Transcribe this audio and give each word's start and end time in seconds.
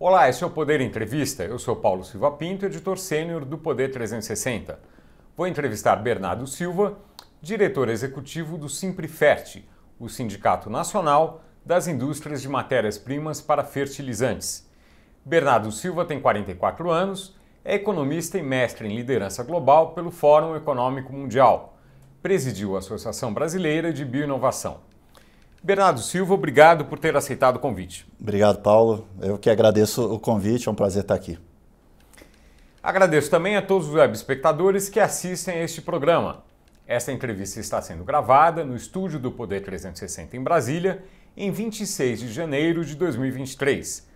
Olá, 0.00 0.28
esse 0.28 0.44
é 0.44 0.46
o 0.46 0.50
Poder 0.50 0.80
Entrevista. 0.80 1.42
Eu 1.42 1.58
sou 1.58 1.74
Paulo 1.74 2.04
Silva 2.04 2.30
Pinto, 2.30 2.64
editor 2.64 2.96
sênior 2.98 3.44
do 3.44 3.58
Poder 3.58 3.90
360. 3.90 4.78
Vou 5.36 5.44
entrevistar 5.44 5.96
Bernardo 5.96 6.46
Silva, 6.46 6.96
diretor 7.42 7.88
executivo 7.88 8.56
do 8.56 8.68
Simprifert, 8.68 9.64
o 9.98 10.08
Sindicato 10.08 10.70
Nacional 10.70 11.42
das 11.66 11.88
Indústrias 11.88 12.40
de 12.40 12.48
Matérias-Primas 12.48 13.40
para 13.40 13.64
Fertilizantes. 13.64 14.70
Bernardo 15.24 15.72
Silva 15.72 16.04
tem 16.04 16.20
44 16.20 16.92
anos, 16.92 17.36
é 17.64 17.74
economista 17.74 18.38
e 18.38 18.42
mestre 18.42 18.86
em 18.86 18.94
liderança 18.94 19.42
global 19.42 19.94
pelo 19.94 20.12
Fórum 20.12 20.54
Econômico 20.54 21.12
Mundial. 21.12 21.76
Presidiu 22.22 22.76
a 22.76 22.78
Associação 22.78 23.34
Brasileira 23.34 23.92
de 23.92 24.04
Bioinovação. 24.04 24.78
Bernardo 25.68 26.00
Silva, 26.00 26.32
obrigado 26.32 26.86
por 26.86 26.98
ter 26.98 27.14
aceitado 27.14 27.56
o 27.56 27.58
convite. 27.58 28.10
Obrigado, 28.18 28.62
Paulo. 28.62 29.06
Eu 29.20 29.36
que 29.36 29.50
agradeço 29.50 30.02
o 30.02 30.18
convite, 30.18 30.66
é 30.66 30.70
um 30.70 30.74
prazer 30.74 31.02
estar 31.02 31.14
aqui. 31.14 31.38
Agradeço 32.82 33.30
também 33.30 33.54
a 33.54 33.60
todos 33.60 33.86
os 33.86 33.94
web 33.94 34.14
espectadores 34.14 34.88
que 34.88 34.98
assistem 34.98 35.56
a 35.56 35.62
este 35.62 35.82
programa. 35.82 36.42
Esta 36.86 37.12
entrevista 37.12 37.60
está 37.60 37.82
sendo 37.82 38.02
gravada 38.02 38.64
no 38.64 38.74
estúdio 38.74 39.18
do 39.18 39.30
Poder 39.30 39.60
360 39.60 40.38
em 40.38 40.42
Brasília, 40.42 41.04
em 41.36 41.50
26 41.50 42.20
de 42.20 42.32
janeiro 42.32 42.82
de 42.82 42.94
2023. 42.94 44.08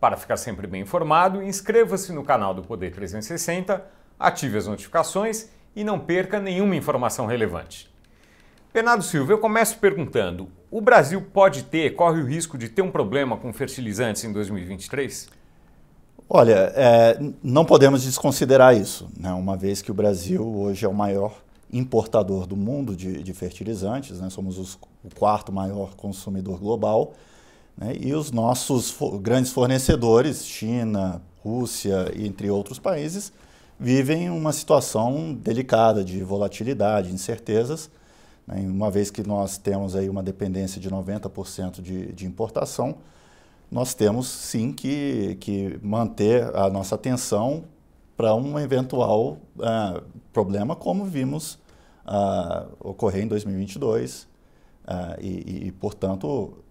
Para 0.00 0.16
ficar 0.16 0.36
sempre 0.36 0.66
bem 0.66 0.82
informado, 0.82 1.40
inscreva-se 1.40 2.12
no 2.12 2.24
canal 2.24 2.52
do 2.52 2.62
Poder 2.62 2.90
360, 2.90 3.80
ative 4.18 4.58
as 4.58 4.66
notificações 4.66 5.50
e 5.76 5.84
não 5.84 6.00
perca 6.00 6.40
nenhuma 6.40 6.74
informação 6.74 7.26
relevante. 7.26 7.94
Bernardo 8.76 9.02
Silva, 9.02 9.32
eu 9.32 9.38
começo 9.38 9.78
perguntando: 9.78 10.48
o 10.70 10.82
Brasil 10.82 11.22
pode 11.22 11.62
ter, 11.62 11.96
corre 11.96 12.20
o 12.20 12.26
risco 12.26 12.58
de 12.58 12.68
ter 12.68 12.82
um 12.82 12.90
problema 12.90 13.34
com 13.34 13.50
fertilizantes 13.50 14.22
em 14.22 14.30
2023? 14.30 15.30
Olha, 16.28 16.74
é, 16.76 17.18
não 17.42 17.64
podemos 17.64 18.02
desconsiderar 18.02 18.76
isso, 18.76 19.08
né? 19.18 19.32
uma 19.32 19.56
vez 19.56 19.80
que 19.80 19.90
o 19.90 19.94
Brasil 19.94 20.46
hoje 20.46 20.84
é 20.84 20.88
o 20.88 20.92
maior 20.92 21.42
importador 21.72 22.46
do 22.46 22.54
mundo 22.54 22.94
de, 22.94 23.22
de 23.22 23.32
fertilizantes, 23.32 24.20
né? 24.20 24.28
somos 24.28 24.58
os, 24.58 24.74
o 25.02 25.08
quarto 25.14 25.50
maior 25.50 25.94
consumidor 25.94 26.58
global, 26.58 27.14
né? 27.78 27.94
e 27.98 28.12
os 28.12 28.30
nossos 28.30 28.90
fo 28.90 29.18
grandes 29.18 29.52
fornecedores, 29.52 30.44
China, 30.44 31.22
Rússia, 31.42 32.12
entre 32.14 32.50
outros 32.50 32.78
países, 32.78 33.32
vivem 33.80 34.28
uma 34.28 34.52
situação 34.52 35.32
delicada 35.32 36.04
de 36.04 36.22
volatilidade, 36.22 37.10
incertezas? 37.10 37.88
Uma 38.48 38.90
vez 38.90 39.10
que 39.10 39.26
nós 39.26 39.58
temos 39.58 39.96
aí 39.96 40.08
uma 40.08 40.22
dependência 40.22 40.80
de 40.80 40.88
90% 40.88 41.82
de, 41.82 42.12
de 42.12 42.26
importação, 42.26 42.98
nós 43.70 43.92
temos 43.92 44.28
sim 44.28 44.72
que, 44.72 45.36
que 45.40 45.78
manter 45.82 46.54
a 46.54 46.70
nossa 46.70 46.94
atenção 46.94 47.64
para 48.16 48.34
um 48.34 48.58
eventual 48.58 49.38
uh, 49.56 50.02
problema, 50.32 50.76
como 50.76 51.04
vimos 51.04 51.58
uh, 52.06 52.72
ocorrer 52.78 53.24
em 53.24 53.26
2022. 53.26 54.22
Uh, 54.22 55.20
e, 55.20 55.66
e, 55.66 55.72
portanto, 55.72 56.64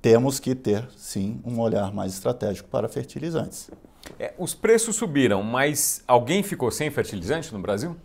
temos 0.00 0.38
que 0.38 0.54
ter 0.54 0.88
sim 0.96 1.40
um 1.44 1.58
olhar 1.58 1.92
mais 1.92 2.14
estratégico 2.14 2.68
para 2.68 2.88
fertilizantes. 2.88 3.68
É, 4.20 4.32
os 4.38 4.54
preços 4.54 4.94
subiram, 4.94 5.42
mas 5.42 6.02
alguém 6.06 6.42
ficou 6.44 6.70
sem 6.70 6.88
fertilizante 6.90 7.52
no 7.52 7.58
Brasil? 7.58 7.96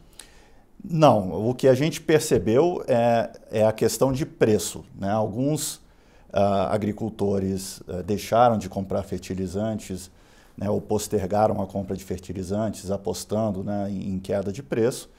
Não, 0.84 1.48
o 1.48 1.54
que 1.54 1.68
a 1.68 1.76
gente 1.76 2.02
percebeu 2.02 2.84
é, 2.88 3.30
é 3.52 3.66
a 3.66 3.72
questão 3.72 4.12
de 4.12 4.26
preço. 4.26 4.84
Né? 4.96 5.12
Alguns 5.12 5.76
uh, 5.76 6.70
agricultores 6.70 7.82
uh, 7.82 8.02
deixaram 8.04 8.58
de 8.58 8.68
comprar 8.68 9.04
fertilizantes 9.04 10.10
né, 10.58 10.70
ou 10.70 10.82
postergaram 10.82 11.62
a 11.62 11.68
compra 11.68 11.96
de 11.96 12.04
fertilizantes, 12.04 12.90
apostando 12.90 13.64
né, 13.64 13.90
em, 13.92 14.20
queda 14.20 14.52
de 14.52 14.64
preço, 14.64 15.10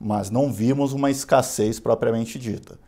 mas 0.00 0.30
não 0.30 0.52
vimos 0.52 0.92
uma 0.92 1.10
escassez 1.10 1.78
propriamente 1.78 2.38
dita. 2.38 2.78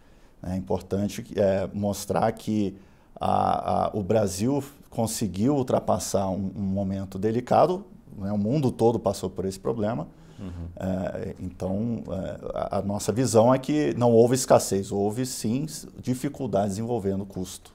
É 0.42 0.54
importante 0.56 1.24
é, 1.36 1.68
mostrar 1.72 2.30
que 2.32 2.76
a, 3.18 3.86
a, 3.86 3.90
o 3.96 4.02
Brasil 4.02 4.62
conseguiu 4.90 5.56
ultrapassar 5.56 6.28
um, 6.28 6.50
um 6.56 6.62
momento 6.62 7.18
delicado, 7.18 7.84
né, 8.18 8.30
o 8.30 8.38
mundo 8.38 8.70
todo 8.70 8.98
passou 8.98 9.30
por 9.30 9.44
esse 9.44 9.58
problema 9.58 10.06
Uhum. 10.38 10.68
Então, 11.40 12.02
é, 12.08 12.38
a, 12.54 12.78
a, 12.78 12.82
nossa 12.82 13.10
visão 13.10 13.54
é 13.54 13.58
que 13.58 13.94
não 13.96 14.12
houve 14.12 14.34
escassez, 14.34 14.92
houve 14.92 15.24
sim 15.24 15.66
dificuldades 16.00 16.78
envolvendo 16.78 17.24
custo. 17.24 17.72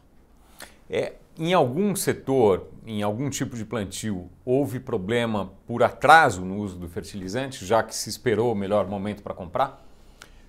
É, 0.89 1.13
em 1.38 1.53
algum 1.53 1.95
setor, 1.95 2.67
em 2.85 3.01
algum 3.01 3.29
tipo 3.29 3.55
de 3.55 3.66
plantio, 3.66 4.29
houve 4.45 4.79
problema 4.79 5.51
por 5.66 5.81
atraso 5.81 6.44
no 6.44 6.57
uso 6.57 6.77
do 6.77 6.88
fertilizante, 6.88 7.66
já 7.66 7.81
que 7.81 7.95
se 7.95 8.09
esperou 8.09 8.51
o 8.51 8.55
melhor 8.55 8.88
momento 8.88 9.23
para 9.23 9.33
comprar? 9.33 9.83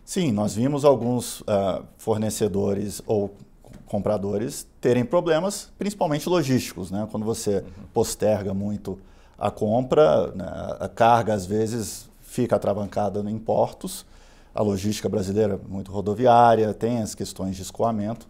Sim, 0.05 0.33
nós 0.33 0.55
vimos 0.55 0.85
alguns 0.85 1.41
uh, 1.43 1.85
fornecedores 1.97 3.01
ou 3.07 3.35
compradores 3.87 4.67
terem 4.81 5.05
problemas, 5.05 5.73
principalmente 5.79 6.29
logísticos, 6.29 6.91
né? 6.91 7.07
Quando 7.11 7.25
você 7.25 7.59
uhum. 7.59 7.85
posterga 7.95 8.53
muito 8.53 8.99
a 9.43 9.51
compra, 9.51 10.29
né, 10.37 10.47
a 10.79 10.89
carga 10.89 11.35
às 11.35 11.45
vezes 11.45 12.09
fica 12.21 12.55
atravancada 12.55 13.29
em 13.29 13.39
portos, 13.41 14.07
a 14.55 14.63
logística 14.63 15.09
brasileira 15.09 15.55
é 15.55 15.69
muito 15.69 15.91
rodoviária, 15.91 16.73
tem 16.73 17.03
as 17.03 17.13
questões 17.13 17.57
de 17.57 17.63
escoamento. 17.63 18.29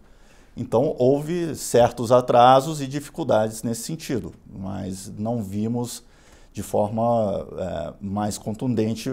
Então, 0.57 0.95
houve 0.97 1.55
certos 1.55 2.11
atrasos 2.11 2.81
e 2.81 2.87
dificuldades 2.87 3.61
nesse 3.61 3.83
sentido, 3.83 4.33
mas 4.47 5.11
não 5.15 5.43
vimos 5.43 6.03
de 6.51 6.63
forma 6.63 7.47
é, 7.59 7.93
mais 8.01 8.39
contundente 8.39 9.11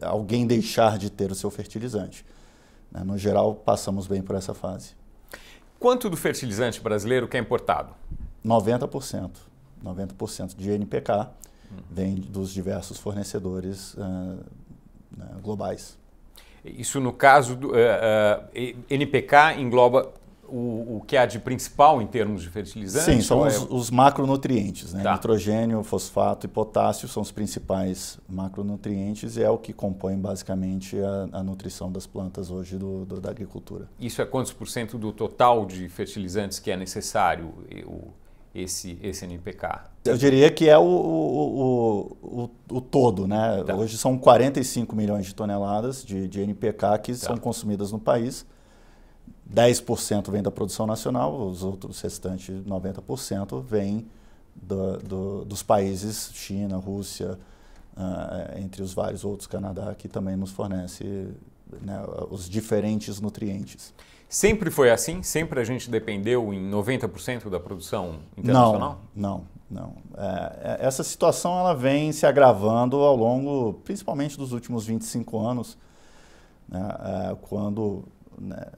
alguém 0.00 0.46
deixar 0.46 0.96
de 0.96 1.10
ter 1.10 1.30
o 1.30 1.34
seu 1.34 1.50
fertilizante. 1.50 2.24
Né. 2.90 3.02
No 3.04 3.18
geral, 3.18 3.54
passamos 3.54 4.06
bem 4.06 4.22
por 4.22 4.34
essa 4.34 4.54
fase. 4.54 4.92
Quanto 5.78 6.08
do 6.08 6.16
fertilizante 6.16 6.80
brasileiro 6.80 7.28
que 7.28 7.36
é 7.36 7.40
importado? 7.40 7.92
90%. 8.44 9.51
90% 9.84 10.56
de 10.56 10.70
NPK 10.70 11.12
uhum. 11.12 11.78
vem 11.90 12.14
dos 12.14 12.52
diversos 12.52 12.98
fornecedores 12.98 13.94
uh, 13.94 14.38
globais. 15.42 15.98
Isso 16.64 17.00
no 17.00 17.12
caso 17.12 17.56
do 17.56 17.68
uh, 17.68 17.72
uh, 17.72 18.84
NPK 18.88 19.58
engloba 19.58 20.12
o, 20.52 20.96
o, 20.96 21.04
que 21.06 21.16
há 21.16 21.24
de 21.24 21.38
principal 21.38 22.02
em 22.02 22.06
termos 22.06 22.42
de 22.42 22.50
fertilizantes? 22.50 23.06
Sim, 23.06 23.20
são 23.22 23.40
os, 23.40 23.54
é... 23.54 23.66
os, 23.70 23.90
macronutrientes. 23.90 24.92
Né? 24.92 25.02
Tá. 25.02 25.14
Nitrogênio, 25.14 25.82
fosfato 25.82 26.46
e 26.46 26.48
potássio 26.48 27.08
são 27.08 27.22
os 27.22 27.32
principais 27.32 28.18
macronutrientes 28.28 29.38
e 29.38 29.42
é 29.42 29.48
o 29.48 29.56
que 29.56 29.72
compõe 29.72 30.16
basicamente 30.18 30.98
a, 31.00 31.38
a 31.38 31.42
nutrição 31.42 31.90
das 31.90 32.06
plantas 32.06 32.50
hoje 32.50 32.76
do, 32.76 33.06
do, 33.06 33.18
da 33.18 33.30
agricultura. 33.30 33.88
Isso 33.98 34.20
é 34.20 34.26
quantos 34.26 34.52
por 34.52 34.68
cento 34.68 34.98
do 34.98 35.10
total 35.10 35.64
de 35.64 35.88
fertilizantes 35.88 36.58
que 36.58 36.70
é 36.70 36.76
necessário? 36.76 37.54
O 37.86 38.10
esse, 38.54 38.98
esse 39.02 39.24
NPK? 39.24 39.90
Eu 40.04 40.16
diria 40.16 40.50
que 40.50 40.68
é 40.68 40.76
o, 40.76 40.82
o, 40.82 42.16
o, 42.22 42.50
o 42.76 42.80
todo, 42.80 43.26
né? 43.26 43.62
Tá. 43.64 43.74
Hoje 43.74 43.96
são 43.96 44.18
45 44.18 44.94
milhões 44.94 45.26
de 45.26 45.34
toneladas 45.34 46.04
de, 46.04 46.28
de 46.28 46.40
NPK 46.40 46.98
que 47.02 47.12
tá. 47.12 47.18
são 47.18 47.36
consumidas 47.36 47.92
no 47.92 47.98
país. 47.98 48.44
10% 49.52 50.30
vem 50.30 50.42
da 50.42 50.50
produção 50.50 50.86
nacional, 50.86 51.46
os 51.46 51.62
outros 51.62 52.00
restantes 52.00 52.54
90% 52.64 53.62
vêm 53.62 54.06
do, 54.54 54.96
do, 54.98 55.44
dos 55.44 55.62
países 55.62 56.30
China, 56.32 56.76
Rússia, 56.76 57.38
uh, 57.96 58.58
entre 58.58 58.82
os 58.82 58.94
vários 58.94 59.24
outros, 59.24 59.46
Canadá, 59.46 59.94
que 59.94 60.08
também 60.08 60.36
nos 60.36 60.50
fornece 60.50 61.28
né, 61.82 62.02
os 62.30 62.48
diferentes 62.48 63.20
nutrientes. 63.20 63.92
Sempre 64.32 64.70
foi 64.70 64.90
assim? 64.90 65.22
Sempre 65.22 65.60
a 65.60 65.64
gente 65.64 65.90
dependeu 65.90 66.54
em 66.54 66.70
90% 66.70 67.50
da 67.50 67.60
produção 67.60 68.20
internacional? 68.34 68.98
Não, 69.14 69.44
não, 69.68 69.92
não. 69.92 69.94
É, 70.16 70.78
é, 70.80 70.86
essa 70.86 71.04
situação 71.04 71.58
ela 71.58 71.74
vem 71.74 72.10
se 72.12 72.24
agravando 72.24 72.96
ao 72.96 73.14
longo, 73.14 73.74
principalmente 73.84 74.38
dos 74.38 74.52
últimos 74.52 74.86
25 74.86 75.38
anos, 75.38 75.76
né, 76.66 76.80
é, 76.80 77.36
quando 77.42 78.04
né, 78.40 78.68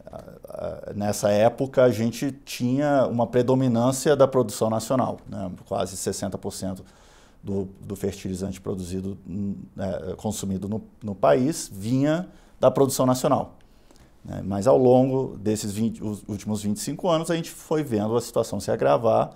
nessa 0.93 1.31
época 1.31 1.85
a 1.85 1.91
gente 1.93 2.33
tinha 2.33 3.07
uma 3.07 3.29
predominância 3.29 4.17
da 4.17 4.27
produção 4.27 4.69
nacional, 4.69 5.21
né, 5.29 5.53
quase 5.69 5.95
60% 5.95 6.81
do, 7.41 7.69
do 7.81 7.95
fertilizante 7.95 8.61
produzido, 8.61 9.17
é, 9.79 10.17
consumido 10.17 10.69
no, 10.69 10.83
no 11.01 11.15
país 11.15 11.71
vinha 11.73 12.29
da 12.59 12.73
produção 12.73 13.07
nacional. 13.07 13.57
Né? 14.25 14.43
Mas 14.45 14.67
ao 14.67 14.79
longo 14.79 15.37
desses 15.37 15.73
20, 15.73 16.03
últimos 16.27 16.63
25 16.63 17.09
anos, 17.09 17.31
a 17.31 17.37
gente 17.37 17.51
foi 17.51 17.83
vendo 17.83 18.17
a 18.17 18.21
situação 18.21 18.59
se 18.59 18.71
agravar. 18.71 19.33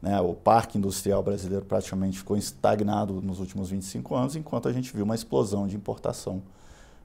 Né? 0.00 0.18
O 0.20 0.32
parque 0.32 0.78
industrial 0.78 1.22
brasileiro 1.22 1.64
praticamente 1.64 2.18
ficou 2.18 2.36
estagnado 2.36 3.20
nos 3.20 3.38
últimos 3.38 3.70
25 3.70 4.14
anos, 4.14 4.36
enquanto 4.36 4.68
a 4.68 4.72
gente 4.72 4.94
viu 4.94 5.04
uma 5.04 5.14
explosão 5.14 5.66
de 5.66 5.76
importação. 5.76 6.42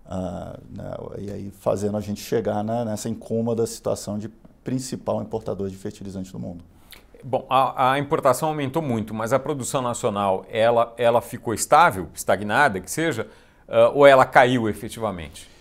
Uh, 0.06 0.62
né? 0.70 0.94
E 1.18 1.32
aí 1.32 1.52
fazendo 1.60 1.98
a 1.98 2.02
gente 2.02 2.22
chegar 2.22 2.64
né, 2.64 2.86
nessa 2.86 3.10
incômoda 3.10 3.66
situação 3.66 4.18
de 4.18 4.30
principal 4.64 5.22
importador 5.22 5.70
de 5.70 5.76
fertilizante 5.76 6.32
do 6.32 6.40
mundo. 6.40 6.64
bom, 7.24 7.46
a, 7.50 7.94
a, 7.94 8.00
importação 8.00 8.50
aumentou 8.50 8.82
muito, 8.82 9.14
mas 9.14 9.34
a 9.34 9.40
produção 9.40 9.82
nacional 9.82 10.46
ela, 10.50 10.94
ela 10.98 11.22
ficou 11.22 11.54
estável, 11.54 12.08
estagnada, 12.14 12.80
que 12.80 12.90
seja, 12.90 13.28
uh, 13.68 13.96
ou 13.96 14.06
ela 14.06 14.26
caiu 14.26 14.70
efetivamente? 14.70 15.55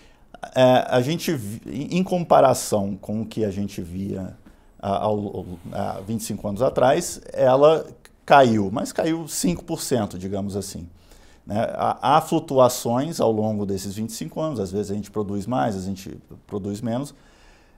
É, 0.55 0.87
a 0.89 1.01
gente, 1.01 1.39
em 1.67 2.03
comparação 2.03 2.97
com 2.97 3.23
o 3.23 3.27
que 3.27 3.45
a 3.45 3.51
gente 3.51 3.81
via 3.81 4.37
há, 4.81 5.07
há 5.73 6.01
25 6.01 6.49
anos 6.49 6.63
atrás, 6.63 7.21
ela 7.33 7.87
caiu, 8.27 8.71
mas 8.73 8.93
caiu 8.93 9.25
5%, 9.25 10.17
digamos 10.19 10.57
assim. 10.57 10.87
Né? 11.47 11.59
Há, 11.75 12.17
há 12.17 12.21
flutuações 12.21 13.21
ao 13.21 13.31
longo 13.31 13.67
desses 13.67 13.95
25 13.95 14.41
anos, 14.41 14.61
às 14.61 14.73
vezes 14.73 14.91
a 14.91 14.95
gente 14.95 15.11
produz 15.11 15.47
mais, 15.47 15.77
a 15.77 15.81
gente 15.81 16.19
produz 16.47 16.81
menos, 16.81 17.15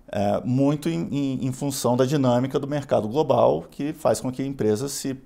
é, 0.08 0.40
muito 0.44 0.88
em, 0.88 1.08
em, 1.10 1.46
em, 1.46 1.52
função 1.52 1.96
da 1.96 2.04
dinâmica 2.04 2.60
do 2.60 2.66
mercado 2.68 3.08
global, 3.08 3.64
que 3.70 3.92
faz 3.92 4.20
com 4.20 4.30
que 4.30 4.42
empresas 4.44 4.92
se 4.92 5.16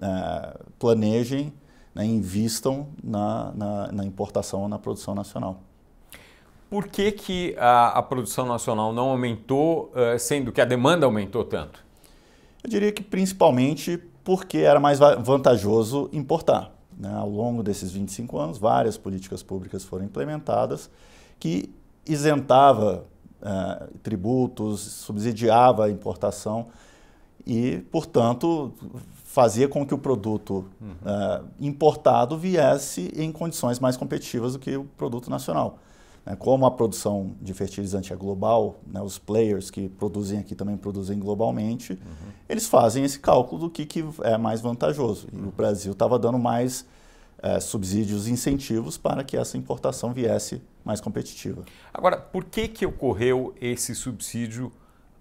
é, 0.00 0.58
planejem, 0.78 1.52
né, 1.94 2.04
invistam 2.04 2.88
na, 3.02 3.52
na, 3.54 3.92
na 3.92 4.04
importação 4.04 4.62
ou 4.62 4.68
na 4.68 4.78
produção 4.78 5.14
nacional. 5.14 5.62
Por 6.68 6.88
que, 6.88 7.12
que 7.12 7.54
a, 7.58 7.98
a 7.98 8.02
produção 8.02 8.46
nacional 8.46 8.92
não 8.92 9.10
aumentou, 9.10 9.92
uh, 9.94 10.18
sendo 10.18 10.50
que 10.50 10.60
a 10.60 10.64
demanda 10.64 11.06
aumentou 11.06 11.44
tanto? 11.44 11.84
Eu 12.62 12.68
diria 12.68 12.90
que 12.90 13.02
principalmente 13.02 14.02
porque 14.24 14.58
era 14.58 14.80
mais 14.80 14.98
vantajoso 14.98 16.10
importar. 16.12 16.72
Né? 16.98 17.12
Ao 17.14 17.28
longo 17.28 17.62
desses 17.62 17.92
25 17.92 18.38
anos, 18.38 18.58
várias 18.58 18.98
políticas 18.98 19.42
públicas 19.42 19.84
foram 19.84 20.04
implementadas 20.04 20.90
que 21.38 21.72
isentava 22.04 23.04
uh, 23.40 23.98
tributos, 24.02 24.80
subsidiava 24.80 25.84
a 25.84 25.90
importação 25.90 26.66
e, 27.46 27.78
portanto, 27.92 28.72
fazia 29.24 29.68
com 29.68 29.86
que 29.86 29.94
o 29.94 29.98
produto 29.98 30.64
uhum. 30.80 30.90
uh, 30.90 31.46
importado 31.60 32.36
viesse 32.36 33.12
em 33.14 33.30
condições 33.30 33.78
mais 33.78 33.96
competitivas 33.96 34.54
do 34.54 34.58
que 34.58 34.76
o 34.76 34.84
produto 34.96 35.30
nacional. 35.30 35.78
Né? 36.26 36.34
Como 36.36 36.66
a 36.66 36.70
produção 36.70 37.36
de 37.40 37.54
fertilizante 37.54 38.12
é 38.12 38.16
global, 38.16 38.80
né, 38.84 39.00
os 39.00 39.16
players 39.16 39.70
que 39.70 39.88
produzem 39.88 40.40
aqui 40.40 40.56
também 40.56 40.76
produzem 40.76 41.18
globalmente, 41.18 41.92
uhum. 41.92 42.32
eles 42.48 42.66
fazem 42.66 43.04
esse 43.04 43.20
cálculo 43.20 43.62
do 43.62 43.70
que, 43.70 43.86
que 43.86 44.04
é 44.22 44.36
mais 44.36 44.60
vantajoso. 44.60 45.28
E 45.32 45.36
o 45.36 45.52
Brasil 45.52 45.92
estava 45.92 46.18
dando 46.18 46.38
mais 46.38 46.84
é, 47.40 47.60
subsídios, 47.60 48.26
incentivos 48.26 48.98
para 48.98 49.22
que 49.22 49.36
essa 49.36 49.56
importação 49.56 50.12
viesse 50.12 50.60
mais 50.84 51.00
competitiva. 51.00 51.64
Agora, 51.94 52.16
por 52.16 52.44
que, 52.44 52.66
que 52.66 52.84
ocorreu 52.84 53.54
esse 53.60 53.94
subsídio 53.94 54.72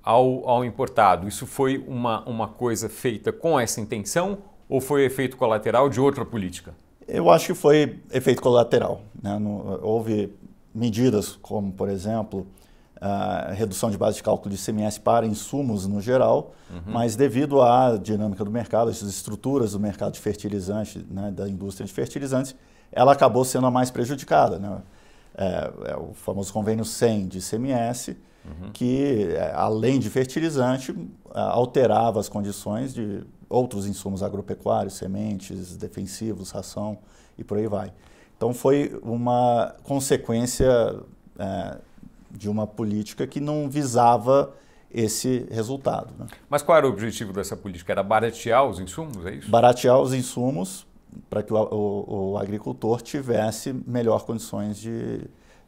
ao, 0.04 0.48
ao 0.48 0.66
importado? 0.66 1.28
Isso 1.28 1.46
foi 1.46 1.84
uma, 1.88 2.24
uma 2.28 2.48
coisa 2.48 2.90
feita 2.90 3.32
com 3.32 3.60
essa 3.60 3.80
intenção 3.80 4.40
ou 4.68 4.82
foi 4.82 5.06
efeito 5.06 5.38
colateral 5.38 5.90
de 5.90 6.00
outra 6.00 6.26
política? 6.26 6.74
Eu 7.08 7.30
acho 7.30 7.48
que 7.48 7.54
foi 7.54 8.00
efeito 8.12 8.42
colateral. 8.42 9.02
Né? 9.22 9.38
Houve 9.82 10.34
medidas 10.76 11.38
como, 11.42 11.72
por 11.72 11.90
exemplo, 11.90 12.46
a 13.00 13.52
redução 13.52 13.90
de 13.90 13.98
base 13.98 14.18
de 14.18 14.24
cálculo 14.24 14.54
de 14.54 14.62
CMS 14.62 14.98
para 14.98 15.26
insumos 15.26 15.86
no 15.88 16.02
geral, 16.02 16.54
uhum. 16.70 16.82
mas 16.86 17.16
devido 17.16 17.62
à 17.62 17.98
dinâmica 17.98 18.44
do 18.44 18.52
mercado, 18.52 18.90
as 18.90 19.02
estruturas 19.02 19.74
do 19.74 19.80
mercado 19.80 20.14
de 20.14 20.20
fertilizantes, 20.20 21.04
né, 21.10 21.32
da 21.32 21.48
indústria 21.48 21.86
de 21.86 21.94
fertilizantes, 21.94 22.56
ela 22.92 23.12
acabou 23.12 23.44
sendo 23.44 23.68
a 23.68 23.72
mais 23.72 23.92
prejudicada. 23.92 24.58
Né? 24.58 24.82
É, 25.38 25.72
é 25.92 25.98
o 25.98 26.14
famoso 26.14 26.54
convênio 26.54 26.86
100 26.86 27.28
de 27.28 27.42
CMS, 27.42 28.10
uhum. 28.10 28.72
que, 28.72 29.28
é, 29.32 29.52
além 29.54 30.00
de 30.00 30.10
fertilizante, 30.10 30.96
alterava 31.34 32.20
as 32.20 32.30
condições 32.30 32.94
de 32.94 33.24
outros 33.50 33.86
insumos 33.86 34.24
agropecuários, 34.24 34.96
sementes, 34.96 35.76
defensivos, 35.76 36.52
ração 36.52 36.98
e 37.38 37.44
por 37.44 37.58
aí 37.58 37.68
vai. 37.68 37.92
Então 38.38 38.54
foi 38.54 39.00
uma 39.02 39.76
consequência 39.84 41.00
é, 41.40 41.78
de 42.32 42.50
uma 42.50 42.68
política 42.68 43.26
que 43.26 43.40
não 43.40 43.70
visava 43.70 44.54
esse 44.92 45.46
resultado. 45.52 46.14
Né? 46.18 46.26
Mas 46.50 46.62
qual 46.62 46.78
era 46.78 46.88
o 46.88 46.90
objetivo 46.90 47.34
dessa 47.34 47.56
política? 47.58 47.92
Era 47.92 48.04
baratear 48.04 48.66
os 48.66 48.80
insumos, 48.80 49.26
é 49.26 49.36
isso? 49.36 49.50
Baratear 49.50 50.00
os 50.00 50.14
insumos 50.14 50.86
para 51.30 51.44
que 51.44 51.54
o, 51.54 51.58
o, 51.58 52.32
o, 52.32 52.38
agricultor 52.38 53.02
tivesse 53.02 53.74
melhor 53.88 54.26
condições 54.26 54.78
de 54.78 55.22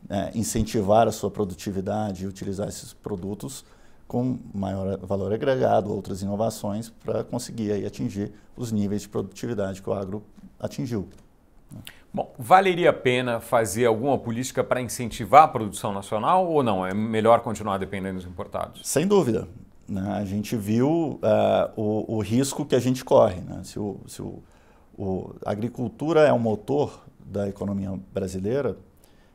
é, 0.10 0.31
incentivar 0.36 1.08
a 1.08 1.12
sua 1.12 1.31
produtividade 1.31 2.24
e 2.24 2.28
utilizar 2.28 2.68
esses 2.68 2.94
produtos 2.94 3.66
com 4.08 4.40
maior 4.54 4.98
valor 5.00 5.34
agregado, 5.34 5.94
outras 5.94 6.22
inovações, 6.22 6.90
para 6.90 7.24
conseguir 7.24 7.72
aí, 7.74 7.86
atingir 7.86 8.31
os 8.56 8.72
níveis 8.72 9.02
de 9.02 9.10
produtividade 9.10 9.81
que 9.81 9.90
o 9.90 9.94
agro 9.94 10.24
atingiu. 10.60 11.08
Bom, 12.18 12.34
valeria 12.40 12.90
a 12.90 12.94
pena 12.94 13.40
fazer 13.40 13.86
alguma 13.86 14.18
política 14.18 14.64
para 14.64 14.81
incentivar 14.81 15.44
a 15.44 15.48
produção 15.48 15.94
nacional 15.94 16.52
ou 16.52 16.64
não? 16.64 16.84
É 16.84 16.92
melhor 16.92 17.42
continuar 17.42 17.78
dependendo 17.78 18.16
dos 18.16 18.25
importados? 18.25 18.81
Sem 18.84 19.06
dúvida. 19.06 19.48
Né? 19.88 20.02
A 20.14 20.25
gente 20.25 20.56
viu 20.56 20.90
uh, 20.90 21.19
o, 21.75 22.16
o, 22.16 22.19
risco 22.19 22.66
que 22.66 22.74
a 22.74 22.80
gente 22.80 23.06
corre. 23.06 23.42
Né? 23.42 23.62
Se, 23.64 23.78
o, 23.78 24.00
se 24.08 24.19
o, 24.24 24.42
o, 24.98 25.36
a 25.46 25.52
agricultura 25.52 26.22
é 26.22 26.34
o 26.34 26.40
motor 26.40 27.06
da 27.24 27.48
economia 27.48 27.94
brasileira, 28.12 28.75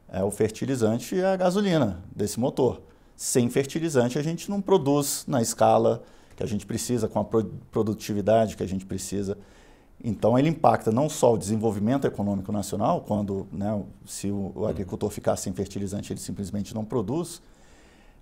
é 0.08 0.24
o 0.24 0.32
fertilizante 0.32 1.14
e 1.14 1.24
a 1.24 1.36
gasolina 1.36 2.02
desse 2.12 2.40
motor. 2.40 2.82
Sem 3.14 3.48
fertilizante, 3.48 4.18
a 4.18 4.22
gente 4.24 4.50
não 4.50 4.60
produz 4.60 5.24
na 5.28 5.40
escala 5.40 6.02
que 6.34 6.42
a 6.42 6.46
gente 6.46 6.66
precisa, 6.66 7.06
com 7.06 7.20
a 7.20 7.24
produtividade 7.70 8.56
que 8.56 8.62
a 8.64 8.68
gente 8.68 8.84
precisa. 8.84 9.38
Então, 10.04 10.36
ele 10.36 10.48
impacta 10.48 10.90
não 10.90 11.08
só 11.08 11.34
o 11.34 11.38
desenvolvimento 11.38 12.06
econômico 12.06 12.50
nacional, 12.50 13.02
quando 13.02 13.46
né, 13.52 13.80
se 14.04 14.30
o, 14.32 14.66
agricultor 14.66 15.08
ficar 15.10 15.36
sem 15.36 15.52
fertilizante, 15.52 16.12
ele 16.12 16.18
simplesmente 16.18 16.74
não 16.74 16.84
produz. 16.84 17.40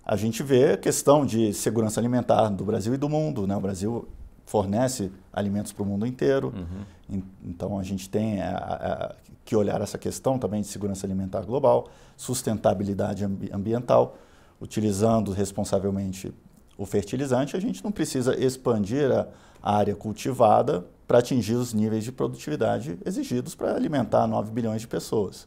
A 0.05 0.15
gente 0.15 0.43
vê 0.43 0.73
a 0.73 0.77
questão 0.77 1.25
de 1.25 1.53
segurança 1.53 1.99
alimentar 1.99 2.49
do 2.49 2.63
Brasil 2.63 2.93
e 2.93 2.97
do 2.97 3.09
mundo. 3.09 3.47
Né? 3.47 3.55
O 3.55 3.59
Brasil 3.59 4.07
fornece 4.45 5.11
alimentos 5.33 5.71
para 5.71 5.81
o 5.81 5.85
mundo 5.85 6.05
inteiro. 6.05 6.53
Uhum. 6.55 7.23
Então, 7.43 7.79
a 7.79 7.83
gente 7.83 8.07
tem 8.07 8.41
a, 8.41 8.57
a, 8.57 9.15
que 9.43 9.55
olhar 9.55 9.81
essa 9.81 9.97
questão 9.97 10.37
também 10.37 10.61
de 10.61 10.67
segurança 10.67 11.07
alimentar 11.07 11.41
global, 11.41 11.87
sustentabilidade 12.15 13.25
ambi 13.25 13.49
ambiental, 13.51 14.17
utilizando 14.59 15.31
responsavelmente 15.31 16.31
o 16.77 16.85
fertilizante. 16.85 17.57
A 17.57 17.59
gente 17.59 17.83
não 17.83 17.91
precisa 17.91 18.39
expandir 18.39 19.11
a 19.11 19.75
área 19.75 19.95
cultivada 19.95 20.85
para 21.11 21.19
atingir 21.19 21.55
os 21.55 21.73
níveis 21.73 22.05
de 22.05 22.11
produtividade 22.13 22.97
exigidos 23.05 23.53
para 23.53 23.75
alimentar 23.75 24.25
9 24.27 24.49
bilhões 24.49 24.79
de 24.79 24.87
pessoas. 24.87 25.45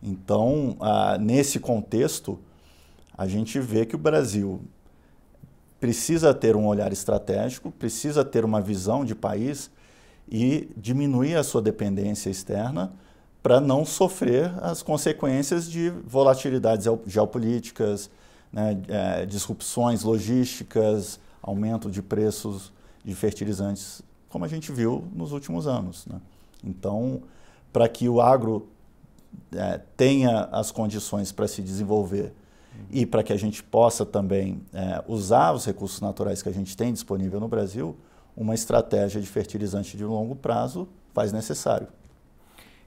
Então, 0.00 0.76
ah, 0.78 1.18
nesse 1.18 1.58
contexto, 1.58 2.38
a 3.18 3.26
gente 3.26 3.58
vê 3.58 3.84
que 3.84 3.96
o 3.96 3.98
Brasil 3.98 4.60
precisa 5.80 6.32
ter 6.32 6.54
um 6.54 6.68
olhar 6.68 6.92
estratégico, 6.92 7.72
precisa 7.72 8.24
ter 8.24 8.44
uma 8.44 8.60
visão 8.60 9.04
de 9.04 9.12
país 9.12 9.72
e 10.30 10.70
diminuir 10.76 11.34
a 11.34 11.42
sua 11.42 11.60
dependência 11.60 12.30
externa 12.30 12.92
para 13.42 13.60
não 13.60 13.84
sofrer 13.84 14.52
as 14.62 14.84
consequências 14.84 15.68
de 15.68 15.90
volatilidades 16.06 16.86
geopolíticas, 17.08 18.08
né, 18.52 18.80
é, 18.86 19.26
disrupções 19.26 20.04
logísticas, 20.04 21.18
aumento 21.42 21.90
de 21.90 22.00
preços 22.00 22.72
de 23.04 23.16
fertilizantes 23.16 24.00
como 24.28 24.44
a 24.44 24.48
gente 24.48 24.72
viu 24.72 25.04
nos 25.14 25.32
últimos 25.32 25.66
anos. 25.66 26.06
Né? 26.06 26.20
Então, 26.64 27.22
para 27.72 27.88
que 27.88 28.08
o 28.08 28.20
agro 28.20 28.68
é, 29.54 29.80
tenha 29.96 30.48
as 30.52 30.70
condições 30.70 31.32
para 31.32 31.46
se 31.46 31.62
desenvolver 31.62 32.32
e 32.90 33.06
para 33.06 33.22
que 33.22 33.32
a 33.32 33.36
gente 33.36 33.62
possa 33.62 34.04
também 34.04 34.60
é, 34.72 35.02
usar 35.06 35.52
os 35.52 35.64
recursos 35.64 36.00
naturais 36.00 36.42
que 36.42 36.48
a 36.48 36.52
gente 36.52 36.76
tem 36.76 36.92
disponível 36.92 37.40
no 37.40 37.48
Brasil, 37.48 37.96
uma 38.36 38.54
estratégia 38.54 39.20
de 39.20 39.26
fertilizante 39.26 39.96
de 39.96 40.04
longo 40.04 40.36
prazo 40.36 40.88
faz 41.14 41.32
necessário. 41.32 41.88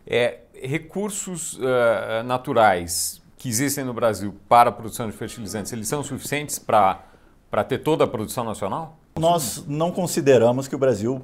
É, 0.06 0.42
recursos 0.54 1.56
uh, 1.56 2.24
naturais 2.26 3.22
que 3.38 3.50
existem 3.50 3.84
no 3.84 3.94
Brasil 3.94 4.36
para 4.48 4.70
a 4.70 4.72
produção 4.72 5.10
de 5.10 5.16
fertilizantes, 5.16 5.72
eles 5.72 5.88
são 5.88 6.04
suficientes 6.04 6.60
para 6.60 7.64
ter 7.68 7.80
toda 7.80 8.04
a 8.04 8.08
produção 8.08 8.44
nacional? 8.44 8.99
Nós 9.18 9.64
não 9.68 9.92
consideramos 9.92 10.68
que 10.68 10.76
o 10.76 10.78
Brasil 10.78 11.22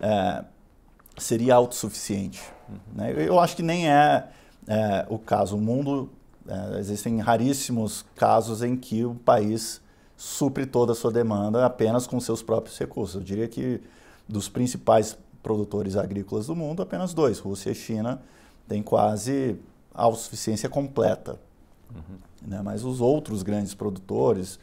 é, 0.00 0.44
seria 1.16 1.54
autossuficiente. 1.54 2.42
Né? 2.94 3.14
Eu 3.16 3.38
acho 3.38 3.56
que 3.56 3.62
nem 3.62 3.90
é, 3.90 4.28
é 4.66 5.06
o 5.08 5.18
caso. 5.18 5.56
O 5.56 5.60
mundo, 5.60 6.10
é, 6.46 6.78
existem 6.78 7.18
raríssimos 7.20 8.04
casos 8.14 8.62
em 8.62 8.76
que 8.76 9.04
o 9.04 9.14
país 9.14 9.80
supre 10.16 10.66
toda 10.66 10.92
a 10.92 10.94
sua 10.94 11.12
demanda 11.12 11.64
apenas 11.64 12.06
com 12.06 12.18
seus 12.20 12.42
próprios 12.42 12.76
recursos. 12.78 13.14
Eu 13.16 13.22
diria 13.22 13.46
que 13.46 13.80
dos 14.28 14.48
principais 14.48 15.16
produtores 15.42 15.96
agrícolas 15.96 16.48
do 16.48 16.56
mundo, 16.56 16.82
apenas 16.82 17.14
dois, 17.14 17.38
Rússia 17.38 17.70
e 17.70 17.74
China, 17.74 18.20
têm 18.66 18.82
quase 18.82 19.56
autossuficiência 19.94 20.68
completa. 20.68 21.38
Uhum. 21.94 22.18
Né? 22.46 22.60
Mas 22.62 22.84
os 22.84 23.00
outros 23.00 23.42
grandes 23.42 23.74
produtores, 23.74 24.58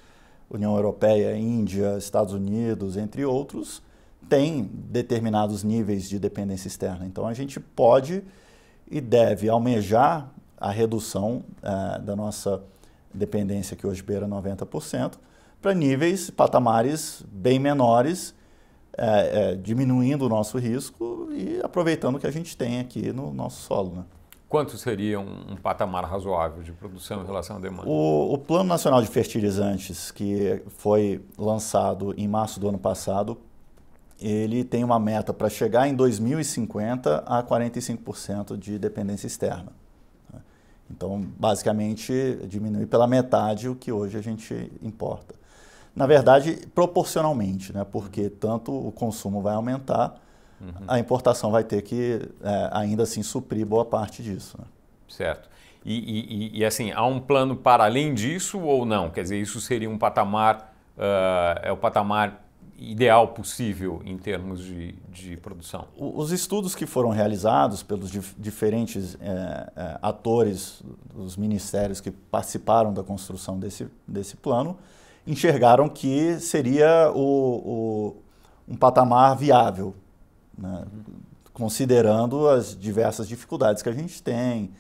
União 0.50 0.76
Europeia, 0.76 1.36
Índia, 1.38 1.98
Estados 1.98 2.34
Unidos, 2.34 2.98
entre 2.98 3.26
outros, 3.26 3.82
tem 4.30 4.70
determinados 4.74 5.64
níveis 5.64 6.10
de 6.10 6.20
dependência 6.20 6.68
externa. 6.68 7.06
Então 7.06 7.28
a 7.28 7.34
gente 7.34 7.60
pode 7.60 8.24
e 8.90 9.02
deve 9.02 9.50
almejar 9.50 10.32
a 10.58 10.72
redução 10.72 11.44
uh, 11.60 12.02
da 12.02 12.16
nossa 12.16 12.62
dependência, 13.14 13.76
que 13.76 13.86
hoje 13.86 14.04
beira 14.04 14.28
90%, 14.28 15.14
para 15.62 15.74
níveis, 15.74 16.30
patamares 16.30 17.24
bem 17.28 17.60
menores, 17.60 18.36
é, 18.98 19.52
é, 19.52 19.56
diminuindo 19.56 20.26
o 20.26 20.30
nosso 20.30 20.58
risco 20.58 21.28
e 21.32 21.60
aproveitando 21.62 22.16
o 22.16 22.20
que 22.20 22.28
a 22.28 22.32
gente 22.32 22.56
tem 22.56 22.80
aqui 22.80 23.12
no 23.12 23.34
nosso 23.34 23.62
solo. 23.64 23.96
Né? 23.96 24.04
Quanto 24.56 24.78
seria 24.78 25.20
um, 25.20 25.52
um, 25.52 25.56
patamar 25.58 26.06
razoável 26.06 26.64
de 26.64 26.72
produção 26.72 27.22
em 27.22 27.26
relação 27.26 27.58
à 27.58 27.60
demanda? 27.60 27.90
O, 27.90 28.36
o, 28.36 28.38
Plano 28.38 28.64
Nacional 28.64 29.02
de 29.02 29.08
Fertilizantes, 29.10 30.12
que 30.12 30.64
foi 30.78 31.22
lançado 31.38 32.14
em 32.16 32.26
março 32.26 32.58
do 32.58 32.70
ano 32.70 32.78
passado, 32.78 33.38
ele 34.18 34.64
tem 34.64 34.82
uma 34.82 34.98
meta 34.98 35.34
para 35.34 35.50
chegar 35.50 35.90
em 35.90 35.94
2050 35.94 37.26
a 37.28 37.44
45% 37.44 38.56
de 38.56 38.80
dependência 38.80 39.28
externa. 39.28 39.74
Então, 40.90 41.22
basicamente, 41.38 42.40
diminui 42.48 42.86
pela 42.86 43.08
metade 43.08 43.68
o 43.68 43.76
que 43.76 43.92
hoje 43.92 44.18
a 44.18 44.22
gente 44.22 44.72
importa. 44.82 45.36
Na 45.94 46.08
verdade, 46.08 46.66
proporcionalmente, 46.74 47.74
né? 47.74 47.84
porque 47.84 48.30
tanto 48.30 48.72
o 48.72 48.90
consumo 48.90 49.42
vai 49.42 49.56
aumentar, 49.56 50.18
uhum. 50.60 50.72
a 50.88 51.00
importação 51.00 51.52
vai 51.52 51.64
ter 51.64 51.82
que, 51.82 52.22
é, 52.44 52.70
ainda 52.72 53.04
assim, 53.04 53.24
suprir 53.24 53.66
boa 53.66 53.86
parte 53.86 54.24
disso. 54.24 54.58
Né? 54.60 54.66
Certo. 55.08 55.50
E, 55.84 55.94
e, 56.54 56.60
e, 56.60 56.66
assim, 56.66 56.92
há 56.92 57.06
um 57.06 57.20
plano 57.20 57.56
para 57.56 57.84
além 57.86 58.14
disso 58.14 58.60
ou 58.60 58.86
não? 58.86 59.12
Quer 59.12 59.22
dizer, 59.22 59.40
isso 59.40 59.62
seria 59.62 59.90
um 59.90 60.00
patamar, 60.00 60.76
uh, 60.98 61.60
é 61.62 61.72
o 61.72 61.78
patamar 61.78 62.44
ideal 62.78 63.30
possível 63.30 64.02
em 64.04 64.18
termos 64.18 64.64
de, 64.64 64.94
de 65.10 65.38
produção? 65.38 65.88
Os 65.98 66.32
estudos 66.32 66.76
que 66.76 66.86
foram 66.86 67.10
realizados 67.10 67.84
pelos 67.84 68.10
dif 68.10 68.36
diferentes 68.38 69.16
é, 69.22 69.72
é, 69.76 70.00
atores 70.02 70.82
dos 71.14 71.38
ministérios 71.38 72.02
que 72.02 72.12
participaram 72.12 72.94
da 72.94 73.04
construção 73.04 73.58
desse, 73.58 73.88
desse 74.08 74.36
plano 74.36 74.78
enxergaram 75.26 75.88
que 75.88 76.40
seria 76.40 77.12
o, 77.14 77.18
o 77.18 78.16
um 78.68 78.76
patamar 78.76 79.36
viável, 79.38 79.96
né? 80.58 80.84
uhum. 80.92 81.16
considerando 81.54 82.48
as 82.48 82.78
diversas 82.78 83.28
dificuldades 83.28 83.82
que 83.82 83.90
a 83.90 83.94
gente 83.94 84.22
tem, 84.22 84.72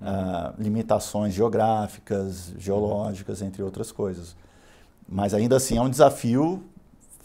uhum. 0.00 0.06
uh, 0.06 0.54
limitações 0.58 1.34
geográficas, 1.34 2.52
geológicas, 2.58 3.42
entre 3.42 3.62
outras 3.62 3.92
coisas. 3.92 4.36
Mas 5.08 5.34
ainda 5.34 5.56
assim 5.56 5.76
é 5.76 5.80
um 5.80 5.90
desafio 5.90 6.62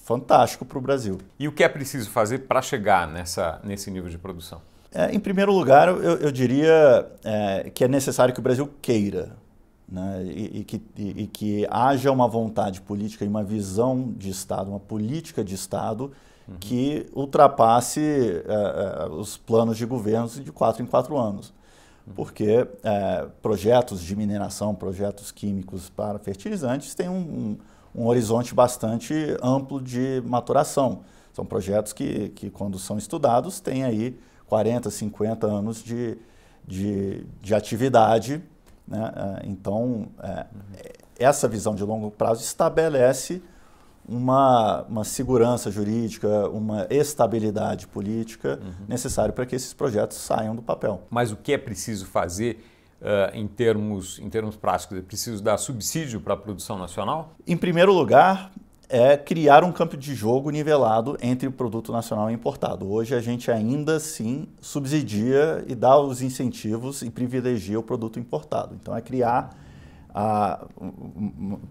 fantástico 0.08 0.66
para 0.66 0.78
o 0.78 0.82
Brasil. 0.82 1.18
E 1.38 1.48
o 1.48 1.52
que 1.52 1.64
é 1.64 1.68
preciso 1.68 2.10
fazer 2.10 2.40
para 2.40 2.62
chegar 2.62 3.08
nessa, 3.08 3.60
nesse 3.64 3.92
nível 3.92 4.10
de 4.10 4.18
produção? 4.18 4.62
É, 4.94 5.14
em 5.14 5.20
primeiro 5.20 5.52
lugar, 5.52 5.90
eu, 5.90 6.00
eu 6.00 6.32
diria 6.32 7.06
é, 7.24 7.70
que 7.74 7.84
é 7.84 7.88
necessário 7.90 8.34
que 8.34 8.40
o 8.40 8.44
Brasil 8.44 8.70
queira. 8.82 9.36
Né, 9.90 10.24
e, 10.26 10.60
e, 10.60 10.64
que, 10.66 10.82
e, 10.98 11.24
e, 11.24 11.28
que, 11.28 11.68
haja 11.70 12.12
uma 12.12 12.28
vontade 12.28 12.82
política 12.82 13.24
e 13.24 13.28
uma 13.28 13.42
visão 13.42 14.14
de 14.18 14.30
Estado, 14.30 14.70
uma 14.70 14.82
política 14.82 15.46
de 15.46 15.56
Estado 15.56 16.12
uhum. 16.48 16.56
que 16.60 17.06
ultrapasse 17.14 18.02
é, 18.46 19.10
os 19.10 19.38
planos 19.38 19.78
de 19.78 19.86
governos 19.86 20.44
de 20.44 20.52
quatro 20.52 20.84
em 20.84 20.86
quatro 20.86 21.18
anos. 21.18 21.54
Uhum. 22.06 22.14
Porque 22.14 22.68
é, 22.84 23.28
projetos 23.42 24.02
de 24.02 24.16
mineração, 24.16 24.74
projetos 24.74 25.32
químicos 25.32 25.90
para 25.90 26.20
fertilizantes 26.20 26.96
têm 26.96 27.10
um, 27.10 27.16
um 27.16 27.58
um 27.98 28.06
horizonte 28.06 28.54
bastante 28.54 29.36
amplo 29.42 29.82
de 29.82 30.22
maturação. 30.24 31.02
São 31.34 31.44
projetos 31.44 31.94
que, 31.94 32.30
que 32.30 32.50
quando 32.50 32.78
são 32.78 32.98
estudados, 32.98 33.60
têm 33.60 33.84
aí 33.84 34.18
40, 34.46 34.90
50 34.92 35.48
anos 35.48 35.84
de, 35.84 36.16
de, 36.66 37.26
de 37.42 37.56
atividade. 37.56 38.42
Né? 38.88 39.12
Então, 39.46 40.08
é, 40.22 40.46
essa 41.18 41.48
visão 41.48 41.74
de 41.74 41.84
longo 41.84 42.12
prazo 42.12 42.44
estabelece 42.44 43.42
uma, 44.08 44.84
uma 44.84 45.04
segurança 45.04 45.70
jurídica, 45.70 46.48
uma 46.50 46.88
estabilidade 46.90 47.88
política 47.88 48.60
uhum. 48.62 48.86
necessária 48.88 49.34
para 49.34 49.46
que 49.46 49.56
esses 49.56 49.74
projetos 49.74 50.18
saiam 50.18 50.56
do 50.56 50.62
papel. 50.62 51.02
Mas 51.10 51.32
o 51.32 51.36
que 51.36 51.54
é 51.54 51.58
preciso 51.58 52.06
fazer 52.06 52.64
Uh, 53.00 53.30
em, 53.32 53.46
termos, 53.46 54.18
em 54.18 54.28
termos 54.28 54.56
práticos? 54.56 54.98
É 54.98 55.04
preciso 55.04 55.44
dar 55.44 55.60
subsídio 55.60 56.20
para 56.20 56.34
a 56.34 56.38
produção 56.38 56.80
nacional? 56.80 57.36
Em 57.46 57.56
primeiro 57.56 57.94
lugar, 57.94 58.52
é 58.90 59.18
criar 59.18 59.64
um 59.64 59.72
campo 59.72 59.98
de 59.98 60.16
jogo 60.16 60.50
nivelado 60.50 61.18
entre 61.22 61.48
o 61.48 61.52
produto 61.52 61.92
nacional 61.92 62.32
e 62.32 62.34
importado. 62.34 62.92
Hoje 62.92 63.14
a 63.14 63.20
gente 63.20 63.52
ainda 63.52 63.98
assim 63.98 64.48
subsidia 64.62 65.64
e 65.68 65.76
dá 65.76 66.00
os 66.00 66.22
incentivos 66.22 67.02
e 67.02 67.10
privilegia 67.10 67.80
o 67.80 67.84
produto 67.84 68.20
importado. 68.20 68.76
Então 68.82 68.96
é 68.96 69.02
criar 69.02 69.56
ah, 70.20 70.66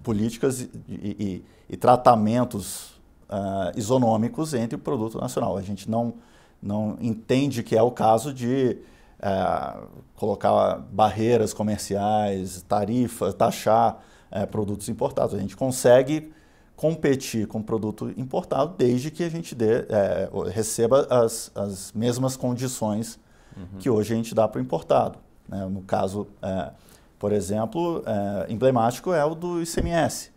políticas 0.05 0.61
e, 0.61 0.71
e, 0.88 1.45
e 1.69 1.76
tratamentos 1.76 2.95
ah, 3.29 3.73
isonômicos 3.75 4.55
entre 4.55 4.76
o 4.76 4.79
produto 4.79 5.19
nacional. 5.19 5.57
A 5.57 5.62
gente 5.62 5.91
não, 5.91 6.15
não 6.62 6.97
entende 7.00 7.65
que 7.65 7.76
é 7.76 7.83
o 7.83 7.91
caso 7.91 8.33
de 8.33 8.79
é, 9.21 9.76
colocar 10.15 10.79
barreiras 10.93 11.53
comerciais, 11.53 12.62
tarifas, 12.62 13.35
taxar 13.35 14.00
é, 14.31 14.47
produtos 14.47 14.88
importados. 14.88 15.35
A 15.35 15.38
gente 15.38 15.57
consegue 15.57 16.33
competir 16.76 17.49
com 17.49 17.61
produto 17.61 18.12
importado 18.17 18.75
desde 18.76 19.11
que 19.11 19.25
a 19.25 19.29
gente 19.29 19.55
dê, 19.55 19.87
é, 19.88 20.29
receba 20.53 21.07
as, 21.11 21.50
as 21.55 21.91
mesmas 21.93 22.37
condições 22.37 23.19
uhum. 23.57 23.79
que 23.79 23.91
hoje 23.91 24.12
a 24.12 24.17
gente 24.17 24.35
dá 24.35 24.47
para 24.47 24.61
o 24.61 24.62
importado. 24.62 25.19
Né? 25.49 25.67
No 25.67 25.83
caso, 25.83 26.29
é, 26.43 26.71
por 27.18 27.32
exemplo, 27.32 28.02
é, 28.06 28.52
emblemático 28.52 29.12
é 29.12 29.25
o 29.25 29.35
do 29.35 29.62
ICMS. 29.62 30.30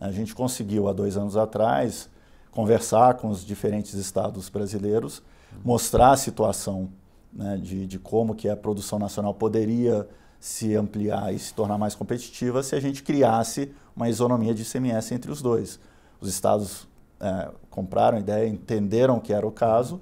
A 0.00 0.10
gente 0.10 0.34
conseguiu, 0.34 0.88
há 0.88 0.92
dois 0.92 1.16
anos 1.16 1.36
atrás, 1.36 2.08
conversar 2.50 3.14
com 3.14 3.28
os 3.28 3.44
diferentes 3.44 3.94
estados 3.94 4.48
brasileiros, 4.48 5.22
mostrar 5.64 6.12
a 6.12 6.16
situação 6.16 6.88
né, 7.32 7.56
de, 7.56 7.86
de 7.86 7.98
como 7.98 8.34
que 8.34 8.48
a 8.48 8.56
produção 8.56 8.98
nacional 8.98 9.34
poderia 9.34 10.08
se 10.40 10.76
ampliar 10.76 11.34
e 11.34 11.38
se 11.38 11.52
tornar 11.52 11.78
mais 11.78 11.94
competitiva 11.94 12.62
se 12.62 12.74
a 12.76 12.80
gente 12.80 13.02
criasse 13.02 13.72
uma 13.94 14.08
isonomia 14.08 14.54
de 14.54 14.62
ICMS 14.62 15.14
entre 15.14 15.30
os 15.30 15.42
dois. 15.42 15.80
Os 16.20 16.28
estados 16.28 16.86
é, 17.20 17.50
compraram 17.70 18.18
a 18.18 18.20
ideia, 18.20 18.46
entenderam 18.48 19.18
que 19.18 19.32
era 19.32 19.46
o 19.46 19.50
caso 19.50 20.00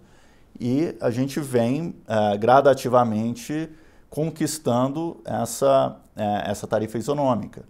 e 0.58 0.94
a 1.00 1.10
gente 1.10 1.40
vem 1.40 1.94
é, 2.06 2.36
gradativamente 2.36 3.70
conquistando 4.08 5.20
essa, 5.24 5.96
é, 6.16 6.50
essa 6.50 6.66
tarifa 6.66 6.98
isonômica. 6.98 7.64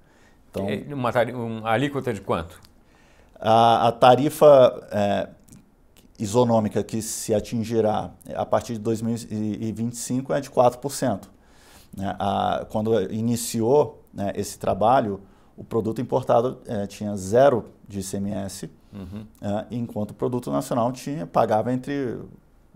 Então, 0.51 0.67
uma, 0.95 1.13
tarifa, 1.13 1.39
uma 1.39 1.71
alíquota 1.71 2.13
de 2.13 2.21
quanto? 2.21 2.61
A, 3.39 3.89
a 3.89 3.93
tarifa 3.93 4.89
é, 4.91 5.29
isonômica 6.19 6.83
que 6.83 7.03
se 7.03 7.35
atingirá 7.35 8.11
a 8.35 8.47
partir 8.47 8.75
de 8.75 8.79
2025 8.79 10.33
é 10.33 10.41
de 10.41 10.51
4%. 10.51 11.29
Né? 11.97 12.15
A, 12.19 12.67
quando 12.71 13.01
iniciou 13.13 14.03
né, 14.13 14.33
esse 14.35 14.59
trabalho, 14.59 15.21
o 15.57 15.65
produto 15.65 16.01
importado 16.01 16.59
é, 16.67 16.87
tinha 16.87 17.17
zero 17.17 17.67
de 17.89 18.01
ICMS, 18.01 18.71
uhum. 18.93 19.27
é, 19.41 19.67
enquanto 19.71 20.11
o 20.11 20.15
produto 20.15 20.51
nacional 20.51 20.91
tinha, 20.93 21.27
pagava 21.27 21.73
entre 21.73 22.19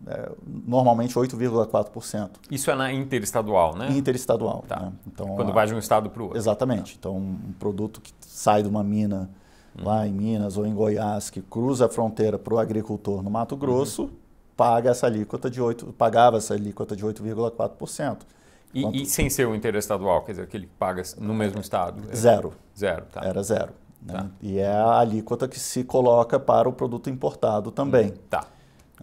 é, 0.07 0.31
normalmente 0.47 1.15
8,4%. 1.15 2.31
Isso 2.51 2.71
é 2.71 2.75
na 2.75 2.93
interestadual, 2.93 3.77
né? 3.77 3.91
Interestadual. 3.91 4.65
Tá. 4.67 4.81
Né? 4.81 4.93
Então, 5.07 5.37
Quando 5.37 5.51
a, 5.51 5.53
vai 5.53 5.67
de 5.67 5.75
um 5.75 5.79
estado 5.79 6.11
para 6.11 6.21
o 6.21 6.25
outro. 6.27 6.39
Exatamente. 6.39 6.93
Tá. 6.93 6.97
Então, 6.99 7.17
um 7.17 7.53
produto 7.59 8.01
que 8.01 8.13
sai 8.21 8.63
de 8.63 8.69
uma 8.69 8.83
mina 8.83 9.31
uhum. 9.79 9.85
lá 9.85 10.07
em 10.07 10.13
Minas 10.13 10.57
ou 10.57 10.67
em 10.67 10.75
Goiás, 10.75 11.31
que 11.31 11.43
cruza 11.43 11.87
a 11.87 11.89
fronteira 11.89 12.39
para 12.39 12.55
o 12.55 12.59
agricultor 12.59 13.23
no 13.23 13.31
Mato 13.31 13.57
Grosso, 13.57 14.05
uhum. 14.05 14.11
paga 14.57 14.91
essa 14.91 15.07
alíquota 15.07 15.51
de 15.51 15.61
8, 15.61 15.93
pagava 15.99 16.39
essa 16.39 16.55
alíquota 16.55 16.97
de 16.97 17.05
8,4%. 17.05 18.19
E, 18.73 19.03
e, 19.03 19.07
sem 19.07 19.29
ser 19.29 19.49
o 19.49 19.55
interestadual, 19.55 20.23
quer 20.23 20.33
dizer, 20.33 20.45
aquele 20.45 20.67
que 20.67 20.73
paga 20.79 21.03
no 21.19 21.35
mesmo 21.35 21.61
estado? 21.61 22.05
É 22.09 22.15
zero. 22.15 22.53
Zero, 22.79 23.05
tá. 23.11 23.21
Era 23.25 23.43
zero. 23.43 23.73
Né? 24.01 24.15
Tá. 24.15 24.27
E 24.41 24.59
é 24.59 24.73
a 24.73 24.99
alíquota 25.01 25.49
que 25.49 25.59
se 25.59 25.83
coloca 25.83 26.39
para 26.39 26.69
o 26.69 26.73
produto 26.73 27.11
importado 27.11 27.73
também. 27.73 28.11
Hum, 28.11 28.15
tá. 28.31 28.47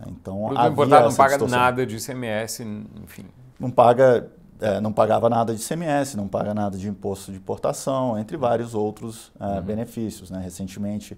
Então, 0.06 0.44
o 0.44 0.48
produto 0.50 0.72
importado 0.72 1.10
não 1.10 1.16
paga 1.16 1.30
distorção. 1.30 1.60
nada 1.60 1.86
de 1.86 1.96
ICMS, 1.96 2.64
enfim. 3.04 3.26
Não 3.60 3.72
paga 3.72 4.30
é, 4.60 4.82
não 4.82 4.92
pagava 4.92 5.30
nada 5.30 5.54
de 5.54 5.62
CMS, 5.62 6.16
não 6.16 6.28
paga 6.28 6.54
nada 6.54 6.78
de 6.78 6.88
imposto 6.90 7.32
de 7.32 7.38
importação, 7.38 8.18
entre 8.18 8.36
vários 8.36 8.74
outros 8.74 9.32
é, 9.40 9.46
uhum. 9.46 9.62
benefícios. 9.62 10.32
Né? 10.32 10.42
Recentemente 10.42 11.18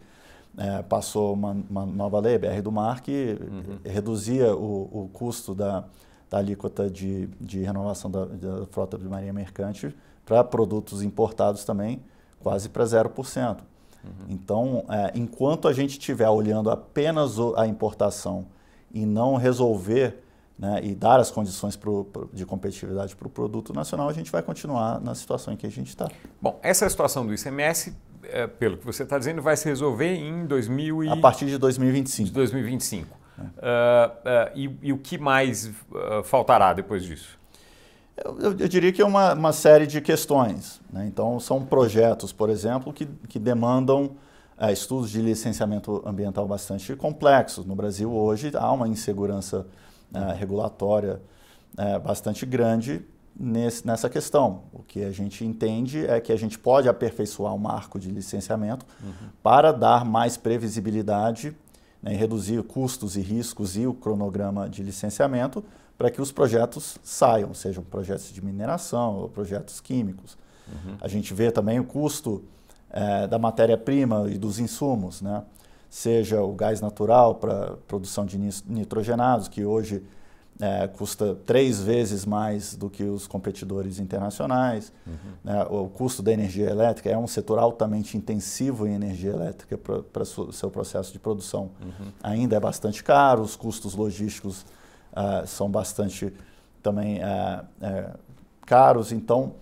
é, 0.57 0.81
passou 0.83 1.33
uma, 1.33 1.55
uma, 1.69 1.85
nova 1.85 2.19
lei, 2.19 2.37
BR 2.37 2.61
do 2.61 2.71
Mar, 2.71 3.01
que 3.01 3.37
uhum. 3.39 3.79
reduzia 3.85 4.53
o, 4.53 5.03
o, 5.03 5.09
custo 5.13 5.55
da, 5.55 5.85
da 6.29 6.37
alíquota 6.37 6.89
de, 6.89 7.27
de 7.39 7.63
renovação 7.63 8.11
da, 8.11 8.25
da 8.25 8.65
frota 8.65 8.97
de 8.97 9.07
marinha 9.07 9.31
mercante 9.31 9.95
para 10.25 10.43
produtos 10.43 11.01
importados 11.01 11.63
também, 11.63 12.03
quase 12.41 12.67
para 12.67 12.83
0%. 12.83 13.57
Uhum. 14.03 14.11
Então, 14.27 14.85
é, 14.89 15.11
enquanto 15.15 15.67
a 15.67 15.73
gente 15.73 15.91
estiver 15.91 16.29
olhando 16.29 16.69
apenas 16.69 17.37
a 17.55 17.65
importação 17.65 18.47
e 18.93 19.05
não 19.05 19.35
resolver 19.35 20.23
né, 20.59 20.81
e 20.83 20.93
dar 20.93 21.19
as 21.19 21.31
condições 21.31 21.77
pro, 21.77 22.03
pro, 22.03 22.29
de 22.33 22.45
competitividade 22.45 23.15
para 23.15 23.27
o 23.27 23.29
produto 23.29 23.73
nacional, 23.73 24.09
a 24.09 24.13
gente 24.13 24.29
vai 24.29 24.41
continuar 24.41 24.99
na 24.99 25.15
situação 25.15 25.53
em 25.53 25.57
que 25.57 25.65
a 25.65 25.71
gente 25.71 25.87
está. 25.87 26.09
Bom, 26.41 26.59
essa 26.61 26.87
situação 26.89 27.25
do 27.25 27.33
ICMS, 27.33 27.95
é, 28.23 28.45
pelo 28.45 28.77
que 28.77 28.85
você 28.85 29.03
está 29.03 29.17
dizendo, 29.17 29.41
vai 29.41 29.55
se 29.55 29.69
resolver 29.69 30.13
em 30.13 30.45
2000 30.45 31.05
e... 31.05 31.09
A 31.09 31.15
partir 31.15 31.45
de 31.45 31.57
2025. 31.57 32.27
De 32.27 32.33
2025. 32.33 33.07
É. 33.39 33.41
Uh, 33.41 33.45
uh, 33.45 34.51
e, 34.53 34.77
e, 34.89 34.93
o 34.93 34.97
que 34.97 35.17
mais 35.17 35.67
uh, 35.67 36.23
faltará 36.25 36.73
depois 36.73 37.05
disso? 37.05 37.39
Eu, 38.17 38.57
eu, 38.59 38.67
diria 38.67 38.91
que 38.91 39.01
é 39.01 39.05
uma, 39.05 39.33
uma 39.33 39.53
série 39.53 39.87
de 39.87 40.01
questões. 40.01 40.81
Né? 40.91 41.05
Então, 41.07 41.39
são 41.39 41.65
projetos, 41.65 42.33
por 42.33 42.49
exemplo, 42.49 42.91
que, 42.91 43.05
que 43.29 43.39
demandam 43.39 44.11
estudos 44.71 45.09
de 45.09 45.21
licenciamento 45.21 46.03
ambiental 46.05 46.45
bastante 46.45 46.95
complexos. 46.95 47.65
No 47.65 47.75
Brasil, 47.75 48.11
hoje, 48.11 48.51
há 48.55 48.71
uma 48.71 48.87
insegurança 48.87 49.65
é, 50.13 50.33
regulatória 50.33 51.21
é, 51.77 51.97
bastante 51.97 52.45
grande 52.45 53.05
nesse, 53.39 53.87
nessa 53.87 54.09
questão. 54.09 54.63
O 54.73 54.83
que 54.83 55.03
a 55.03 55.11
gente 55.11 55.45
entende 55.45 56.05
é 56.05 56.19
que 56.19 56.33
a 56.33 56.35
gente 56.35 56.59
pode 56.59 56.89
aperfeiçoar 56.89 57.55
o 57.55 57.59
marco 57.59 57.97
de 57.97 58.09
licenciamento 58.09 58.85
uhum. 59.01 59.29
para 59.41 59.71
dar 59.71 60.03
mais 60.03 60.35
previsibilidade 60.35 61.55
né, 62.03 62.13
e 62.13 62.17
reduzir 62.17 62.61
custos 62.63 63.15
e 63.15 63.21
riscos 63.21 63.77
e 63.77 63.87
o 63.87 63.93
cronograma 63.93 64.69
de 64.69 64.83
licenciamento 64.83 65.63
para 65.97 66.09
que 66.09 66.21
os 66.21 66.31
projetos 66.31 66.97
saiam, 67.03 67.53
sejam 67.53 67.83
projetos 67.83 68.31
de 68.31 68.43
mineração 68.43 69.17
ou 69.17 69.29
projetos 69.29 69.79
químicos. 69.79 70.37
Uhum. 70.67 70.95
A 71.01 71.07
gente 71.07 71.33
vê 71.33 71.51
também 71.51 71.79
o 71.79 71.83
custo 71.83 72.43
é, 72.91 73.27
da 73.27 73.37
matéria-prima 73.37 74.29
e 74.29 74.37
dos 74.37 74.59
insumos, 74.59 75.21
né? 75.21 75.43
seja 75.89 76.41
o 76.41 76.53
gás 76.53 76.81
natural 76.81 77.35
para 77.35 77.73
produção 77.87 78.25
de 78.25 78.37
nitrogenados, 78.67 79.47
que 79.47 79.65
hoje 79.65 80.03
é, 80.61 80.87
custa 80.87 81.35
três 81.45 81.81
vezes 81.81 82.25
mais 82.25 82.75
do 82.75 82.89
que 82.89 83.03
os 83.03 83.25
competidores 83.25 83.97
internacionais. 83.97 84.91
Uhum. 85.07 85.13
Né? 85.43 85.63
O 85.69 85.87
custo 85.87 86.21
da 86.21 86.31
energia 86.31 86.69
elétrica 86.69 87.09
é 87.09 87.17
um 87.17 87.27
setor 87.27 87.57
altamente 87.59 88.17
intensivo 88.17 88.85
em 88.85 88.93
energia 88.93 89.31
elétrica 89.31 89.77
para 89.77 90.23
o 90.23 90.51
seu 90.51 90.69
processo 90.69 91.13
de 91.13 91.19
produção. 91.19 91.71
Uhum. 91.81 92.11
Ainda 92.21 92.57
é 92.57 92.59
bastante 92.59 93.03
caro, 93.03 93.41
os 93.41 93.55
custos 93.55 93.95
logísticos 93.95 94.65
uh, 95.13 95.47
são 95.47 95.71
bastante 95.71 96.33
também 96.83 97.19
uh, 97.19 97.63
uh, 97.63 98.19
caros. 98.65 99.11
Então, 99.11 99.55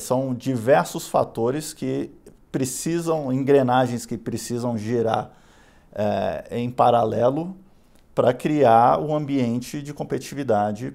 são 0.00 0.34
diversos 0.34 1.06
fatores 1.06 1.74
que 1.74 2.10
precisam, 2.54 3.32
engrenagens 3.32 4.06
que 4.06 4.16
precisam 4.16 4.78
girar 4.78 5.32
em 6.52 6.70
paralelo 6.70 7.56
para 8.14 8.32
criar 8.32 9.00
um 9.00 9.12
ambiente 9.12 9.82
de 9.82 9.92
competitividade 9.92 10.94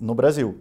no 0.00 0.12
Brasil. 0.12 0.58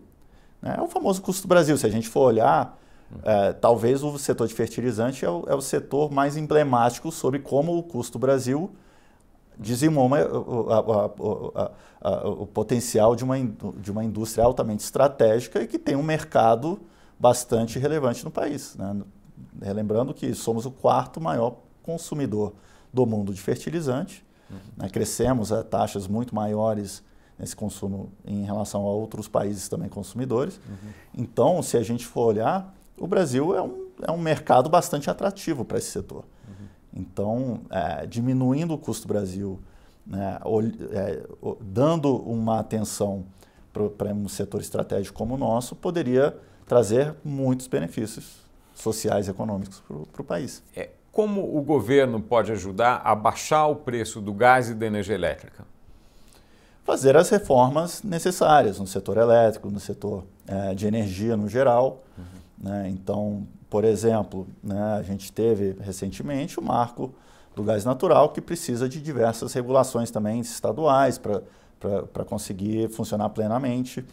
Né? 0.61 0.75
É 0.77 0.81
o 0.81 0.87
famoso 0.87 1.23
custo 1.23 1.47
Brasil. 1.47 1.75
Se 1.75 1.87
a 1.87 1.89
gente 1.89 2.07
for 2.07 2.21
olhar, 2.21 2.77
é, 3.23 3.51
talvez 3.53 4.03
o 4.03 4.15
setor 4.19 4.47
de 4.47 4.53
fertilizante 4.53 5.25
é 5.25 5.29
o, 5.29 5.43
é 5.47 5.55
o, 5.55 5.61
setor 5.61 6.11
mais 6.11 6.37
emblemático 6.37 7.11
sobre 7.11 7.39
como 7.39 7.75
o 7.75 7.81
custo 7.81 8.19
Brasil 8.19 8.69
dizimou 9.59 10.05
uma, 10.05 10.21
o, 10.23 10.69
a, 11.55 11.71
a, 11.99 12.29
o 12.29 12.45
potencial 12.45 13.15
de 13.15 13.23
uma, 13.23 13.37
de 13.39 13.91
uma 13.91 14.03
indústria 14.03 14.45
altamente 14.45 14.83
estratégica 14.83 15.63
e 15.63 15.67
que 15.67 15.79
tem 15.79 15.95
um 15.95 16.03
mercado 16.03 16.79
bastante 17.19 17.79
relevante 17.79 18.23
no 18.23 18.29
país. 18.31 18.75
Né? 18.75 19.01
Relembrando 19.61 20.13
que 20.13 20.33
somos 20.33 20.65
o 20.65 20.71
quarto 20.71 21.19
maior 21.19 21.57
consumidor 21.83 22.53
do 22.93 23.05
mundo 23.05 23.33
de 23.33 23.41
fertilizante, 23.41 24.25
uhum. 24.49 24.57
né? 24.77 24.89
crescemos 24.89 25.51
a 25.51 25.63
taxas 25.63 26.07
muito 26.07 26.35
maiores 26.35 27.03
nesse 27.39 27.55
consumo 27.55 28.11
em 28.25 28.43
relação 28.43 28.81
a 28.81 28.89
outros 28.89 29.27
países 29.27 29.67
também 29.67 29.89
consumidores. 29.89 30.57
Uhum. 30.57 30.89
Então, 31.17 31.63
se 31.63 31.77
a 31.77 31.83
gente 31.83 32.05
for 32.05 32.27
olhar, 32.27 32.75
o 32.97 33.07
Brasil 33.07 33.55
é 33.55 33.61
um, 33.61 33.87
é 34.03 34.11
um 34.11 34.17
mercado 34.17 34.69
bastante 34.69 35.09
atrativo 35.09 35.65
para 35.65 35.77
esse 35.77 35.89
setor. 35.89 36.23
Então, 36.93 37.61
é, 37.69 38.05
diminuindo 38.05 38.73
o 38.73 38.77
custo 38.77 39.07
do 39.07 39.13
Brasil, 39.13 39.59
né, 40.05 40.39
é, 40.91 41.23
dando 41.61 42.15
uma 42.17 42.59
atenção 42.59 43.25
para 43.71 44.13
um 44.13 44.27
setor 44.27 44.59
estratégico 44.59 45.17
como 45.17 45.35
o 45.35 45.37
nosso, 45.37 45.75
poderia 45.75 46.37
trazer 46.65 47.15
muitos 47.23 47.67
benefícios 47.67 48.40
sociais 48.73 49.27
e 49.27 49.31
econômicos 49.31 49.81
para 50.11 50.21
o 50.21 50.25
país. 50.25 50.63
É, 50.75 50.89
como 51.11 51.57
o 51.57 51.61
governo 51.61 52.21
pode 52.21 52.51
ajudar 52.51 53.01
a 53.03 53.13
baixar 53.13 53.67
o 53.67 53.75
preço 53.75 54.21
do 54.21 54.33
gás 54.33 54.69
e 54.69 54.73
da 54.73 54.85
energia 54.85 55.15
elétrica? 55.15 55.65
Fazer 56.83 57.15
as 57.15 57.29
reformas 57.29 58.01
necessárias 58.01 58.79
no 58.79 58.87
setor 58.87 59.17
elétrico, 59.17 59.69
no 59.69 59.79
setor 59.79 60.23
é, 60.47 60.73
de 60.73 60.87
energia 60.87 61.35
no 61.35 61.47
geral. 61.47 62.01
Uhum. 62.17 62.23
Né? 62.69 62.89
Então, 62.89 63.47
por 63.69 63.83
exemplo, 63.83 64.47
né, 64.63 64.97
a 64.99 65.03
gente 65.03 65.31
teve 65.31 65.75
recentemente 65.81 66.59
o 66.59 66.63
marco 66.63 67.13
do 67.55 67.63
gás 67.63 67.83
natural, 67.83 68.29
que 68.29 68.41
precisa 68.41 68.87
de 68.87 69.01
diversas 69.01 69.53
regulações 69.53 70.09
também 70.09 70.39
estaduais 70.39 71.17
para 71.17 72.25
conseguir 72.25 72.89
funcionar 72.89 73.29
plenamente. 73.29 74.05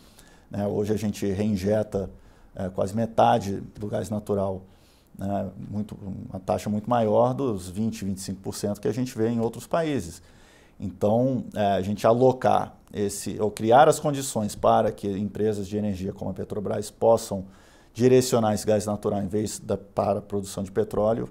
Né? 0.51 0.67
Hoje 0.67 0.93
a 0.93 0.97
gente 0.97 1.27
reinjeta 1.27 2.11
é, 2.59 2.69
quase 2.69 2.95
metade 2.95 3.63
do 3.79 3.87
gás 3.87 4.11
natural, 4.11 4.63
né? 5.17 5.51
muito, 5.71 5.97
uma 6.29 6.41
taxa 6.41 6.69
muito 6.69 6.91
maior 6.91 7.33
dos 7.33 7.73
20%, 7.73 8.05
25% 8.43 8.81
que 8.81 8.89
a 8.89 8.93
gente 8.93 9.17
vê 9.17 9.29
em 9.29 9.41
outros 9.41 9.67
países. 9.67 10.21
Então, 10.79 11.45
é, 11.55 11.73
a 11.73 11.81
gente 11.81 12.07
alocar 12.07 12.75
esse, 12.93 13.41
ou 13.41 13.51
criar 13.51 13.89
as 13.89 13.99
condições 13.99 14.55
para 14.55 14.93
que 14.93 15.09
empresas 15.09 15.67
de 15.67 15.77
energia 15.77 16.13
como 16.13 16.31
a 16.31 16.35
Petrobras 16.35 16.91
possam 16.91 17.45
direcionar 17.95 18.55
esse 18.55 18.67
gás 18.67 18.87
natural 18.87 19.23
em 19.23 19.27
vez 19.27 19.59
da, 19.59 19.77
para 19.77 20.19
a 20.19 20.23
produção 20.23 20.63
de 20.63 20.71
petróleo 20.71 21.29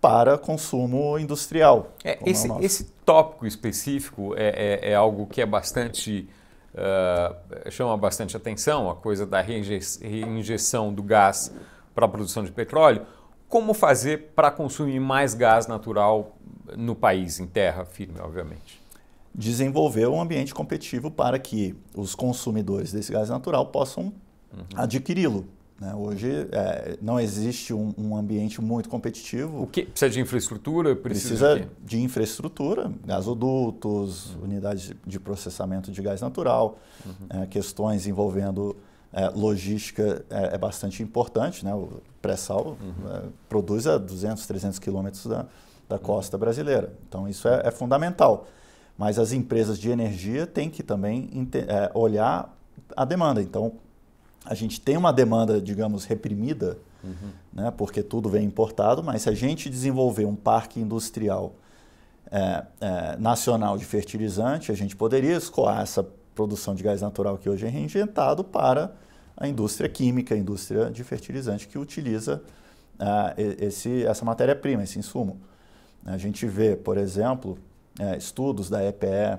para 0.00 0.36
consumo 0.36 1.18
industrial. 1.18 1.92
É, 2.04 2.18
esse, 2.26 2.50
é 2.50 2.64
esse 2.64 2.84
tópico 3.04 3.46
específico 3.46 4.34
é, 4.36 4.80
é, 4.82 4.90
é, 4.92 4.94
algo 4.94 5.26
que 5.26 5.40
é 5.40 5.46
bastante 5.46 6.28
uh, 6.76 7.70
chama 7.70 7.96
bastante 7.96 8.36
atenção, 8.36 8.90
a 8.90 8.94
coisa 8.94 9.26
da 9.26 9.40
reinjeção 9.40 10.92
do 10.92 11.02
gás 11.02 11.52
para 11.94 12.06
a 12.06 12.08
produção 12.08 12.44
de 12.44 12.52
petróleo. 12.52 13.06
Como 13.48 13.72
fazer 13.72 14.32
para 14.34 14.50
consumir 14.50 15.00
mais 15.00 15.34
gás 15.34 15.66
natural 15.66 16.36
no 16.76 16.94
país, 16.94 17.40
em 17.40 17.46
terra 17.46 17.84
firme, 17.84 18.18
obviamente? 18.20 18.82
Desenvolver 19.34 20.08
um 20.08 20.20
ambiente 20.20 20.52
competitivo 20.54 21.10
para 21.10 21.38
que 21.38 21.74
os 21.94 22.14
consumidores 22.14 22.92
desse 22.92 23.12
gás 23.12 23.28
natural 23.28 23.66
possam 23.66 24.12
uhum. 24.52 24.64
adquiri-lo? 24.74 25.46
Hoje 25.94 26.48
é, 26.52 26.96
não 27.02 27.20
existe 27.20 27.74
um, 27.74 27.92
um, 27.98 28.16
ambiente 28.16 28.62
muito 28.62 28.88
competitivo. 28.88 29.62
O 29.62 29.66
que 29.66 29.84
precisa 29.84 30.10
de 30.10 30.20
infraestrutura? 30.20 30.96
Precisa, 30.96 31.50
precisa 31.50 31.68
de, 31.80 31.84
de, 31.84 32.00
infraestrutura, 32.02 32.90
gasodutos, 33.04 34.34
uhum. 34.34 34.44
unidades 34.44 34.92
de 35.06 35.20
processamento 35.20 35.92
de 35.92 36.00
gás 36.00 36.22
natural, 36.22 36.78
uhum. 37.04 37.42
é, 37.42 37.46
questões 37.46 38.06
envolvendo 38.06 38.74
é, 39.12 39.28
logística 39.28 40.24
é, 40.30 40.54
é, 40.54 40.58
bastante 40.58 41.02
importante. 41.02 41.64
Né? 41.64 41.74
O 41.74 42.00
pré-sal 42.22 42.76
uhum. 42.80 43.10
É, 43.10 43.22
produz 43.48 43.86
a 43.86 43.98
200, 43.98 44.46
300 44.46 44.78
quilômetros 44.78 45.26
da, 45.26 45.46
da 45.88 45.98
costa 45.98 46.38
brasileira. 46.38 46.92
Então 47.08 47.28
isso 47.28 47.48
é, 47.48 47.62
é, 47.64 47.70
fundamental. 47.70 48.46
Mas 48.96 49.18
as 49.18 49.32
empresas 49.32 49.78
de 49.78 49.90
energia 49.90 50.46
têm 50.46 50.70
que 50.70 50.82
também 50.82 51.30
olhar 51.92 52.56
a 52.96 53.04
demanda. 53.04 53.42
Então, 53.42 53.74
a 54.46 54.54
gente 54.54 54.80
tem 54.80 54.96
uma 54.96 55.12
demanda, 55.12 55.60
digamos, 55.60 56.04
reprimida, 56.04 56.78
uhum. 57.02 57.30
né, 57.52 57.70
porque 57.76 58.02
tudo 58.02 58.28
vem 58.28 58.44
importado, 58.44 59.02
mas 59.02 59.22
se 59.22 59.28
a 59.28 59.34
gente 59.34 59.68
desenvolver 59.68 60.24
um 60.24 60.36
parque 60.36 60.80
industrial 60.80 61.54
é, 62.30 62.64
é, 62.80 63.16
nacional 63.18 63.76
de 63.76 63.84
fertilizante, 63.84 64.72
a 64.72 64.74
gente 64.74 64.96
poderia 64.96 65.36
escoar 65.36 65.80
essa 65.80 66.06
produção 66.34 66.74
de 66.74 66.82
gás 66.82 67.02
natural 67.02 67.38
que 67.38 67.48
hoje 67.48 67.66
é 67.66 67.68
reinjetado 67.68 68.44
para 68.44 68.92
a 69.36 69.46
indústria 69.46 69.88
química, 69.88 70.34
a 70.34 70.38
indústria 70.38 70.90
de 70.90 71.02
fertilizante 71.04 71.68
que 71.68 71.78
utiliza 71.78 72.42
é, 72.98 73.64
esse, 73.66 74.04
essa 74.04 74.24
matéria-prima, 74.24 74.82
esse 74.82 74.98
insumo. 74.98 75.40
A 76.04 76.16
gente 76.16 76.46
vê, 76.46 76.76
por 76.76 76.96
exemplo, 76.96 77.58
é, 77.98 78.16
estudos 78.16 78.70
da 78.70 78.84
EPE 78.84 79.38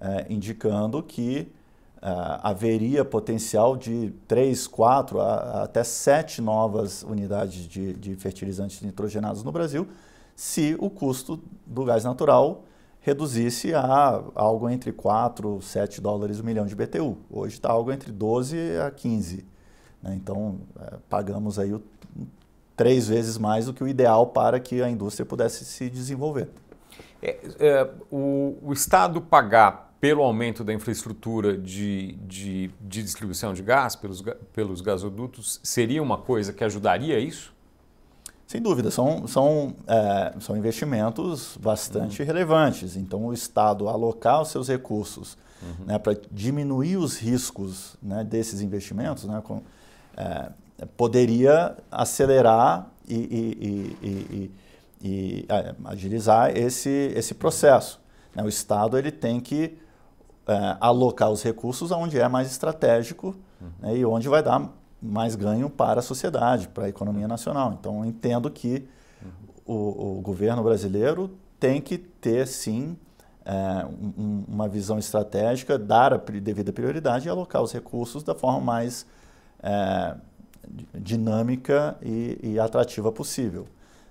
é, 0.00 0.26
indicando 0.30 1.02
que 1.02 1.52
haveria 2.00 3.04
potencial 3.04 3.76
de 3.76 4.12
3, 4.26 4.66
4, 4.66 5.20
a, 5.20 5.62
até 5.64 5.82
7 5.82 6.40
novas 6.40 7.02
unidades 7.02 7.66
de, 7.66 7.92
de, 7.94 8.14
fertilizantes 8.16 8.80
nitrogenados 8.82 9.42
no 9.42 9.50
Brasil, 9.50 9.88
se 10.36 10.76
o 10.78 10.88
custo 10.88 11.42
do 11.66 11.84
gás 11.84 12.04
natural 12.04 12.64
reduzisse 13.00 13.74
a 13.74 14.22
algo 14.34 14.68
entre 14.68 14.92
4 14.92 15.60
7 15.62 16.00
dólares 16.00 16.40
o 16.40 16.44
milhão 16.44 16.66
de 16.66 16.74
BTU. 16.74 17.16
Hoje 17.30 17.54
está 17.54 17.70
algo 17.70 17.90
entre 17.90 18.12
12 18.12 18.56
a 18.86 18.90
15. 18.90 19.44
Né? 20.02 20.14
Então, 20.14 20.60
é, 20.80 20.94
pagamos 21.08 21.58
aí 21.58 21.72
o 21.72 21.82
três 22.78 23.08
vezes 23.08 23.36
mais 23.36 23.66
do 23.66 23.74
que 23.74 23.82
o 23.82 23.88
ideal 23.88 24.28
para 24.28 24.60
que 24.60 24.80
a 24.80 24.88
indústria 24.88 25.26
pudesse 25.26 25.64
se 25.64 25.90
desenvolver. 25.90 26.48
É, 27.20 27.36
é, 27.58 27.90
o, 28.08 28.56
o, 28.62 28.72
Estado 28.72 29.20
pagar 29.20 29.87
pelo 30.00 30.22
aumento 30.22 30.62
da 30.62 30.72
infraestrutura 30.72 31.56
de, 31.56 32.12
de, 32.26 32.70
de, 32.80 33.02
distribuição 33.02 33.52
de 33.52 33.62
gás 33.62 33.96
pelos, 33.96 34.22
pelos 34.52 34.80
gasodutos 34.80 35.60
seria 35.62 36.02
uma 36.02 36.18
coisa 36.18 36.52
que 36.52 36.62
ajudaria 36.62 37.18
isso? 37.18 37.52
Sem 38.46 38.62
dúvida, 38.62 38.90
são, 38.90 39.26
são, 39.26 39.74
é, 39.86 40.34
são 40.40 40.56
investimentos 40.56 41.58
bastante 41.60 42.22
uhum. 42.22 42.26
relevantes. 42.26 42.96
Então, 42.96 43.26
o 43.26 43.34
Estado 43.34 43.88
alocar 43.88 44.40
os 44.40 44.48
seus 44.48 44.68
recursos 44.68 45.36
uhum. 45.62 45.84
né, 45.84 45.98
para 45.98 46.16
diminuir 46.30 46.96
os 46.96 47.18
riscos 47.18 47.96
né, 48.02 48.24
desses 48.24 48.62
investimentos, 48.62 49.24
né, 49.24 49.42
com, 49.44 49.60
é, 50.16 50.50
poderia 50.96 51.76
acelerar 51.90 52.90
e, 53.06 53.16
e, 53.16 53.96
e, 54.02 54.50
e, 55.02 55.46
é, 55.48 55.74
agilizar 55.84 56.56
esse, 56.56 57.12
esse 57.14 57.34
processo. 57.34 58.00
Né. 58.34 58.42
O 58.42 58.48
Estado 58.48 58.96
ele 58.96 59.10
tem 59.10 59.40
que 59.40 59.76
é, 60.48 60.76
alocar 60.80 61.30
os 61.30 61.42
recursos 61.42 61.90
onde 61.90 62.18
é 62.18 62.26
mais 62.26 62.50
estratégico 62.50 63.36
uhum. 63.60 63.68
né, 63.80 63.96
e 63.96 64.04
onde 64.04 64.28
vai 64.28 64.42
dar 64.42 64.72
mais 65.00 65.36
ganho 65.36 65.70
para 65.70 66.00
a 66.00 66.02
sociedade, 66.02 66.68
para 66.68 66.86
a 66.86 66.88
economia 66.88 67.28
nacional. 67.28 67.76
Então, 67.78 68.04
entendo 68.04 68.50
que 68.50 68.88
o, 69.64 70.18
o 70.18 70.20
governo 70.22 70.62
brasileiro 70.62 71.30
tem 71.60 71.80
que 71.80 71.98
ter, 71.98 72.46
sim, 72.46 72.96
é, 73.44 73.86
um, 73.86 74.44
uma 74.48 74.68
visão 74.68 74.98
estratégica, 74.98 75.78
dar 75.78 76.14
a 76.14 76.16
devida 76.16 76.72
prioridade 76.72 77.28
e 77.28 77.30
alocar 77.30 77.62
os 77.62 77.72
recursos 77.72 78.22
da 78.22 78.34
forma 78.34 78.60
mais 78.60 79.06
é, 79.62 80.14
dinâmica 80.94 81.96
e, 82.02 82.38
e, 82.42 82.58
atrativa 82.58 83.12
possível. 83.12 83.66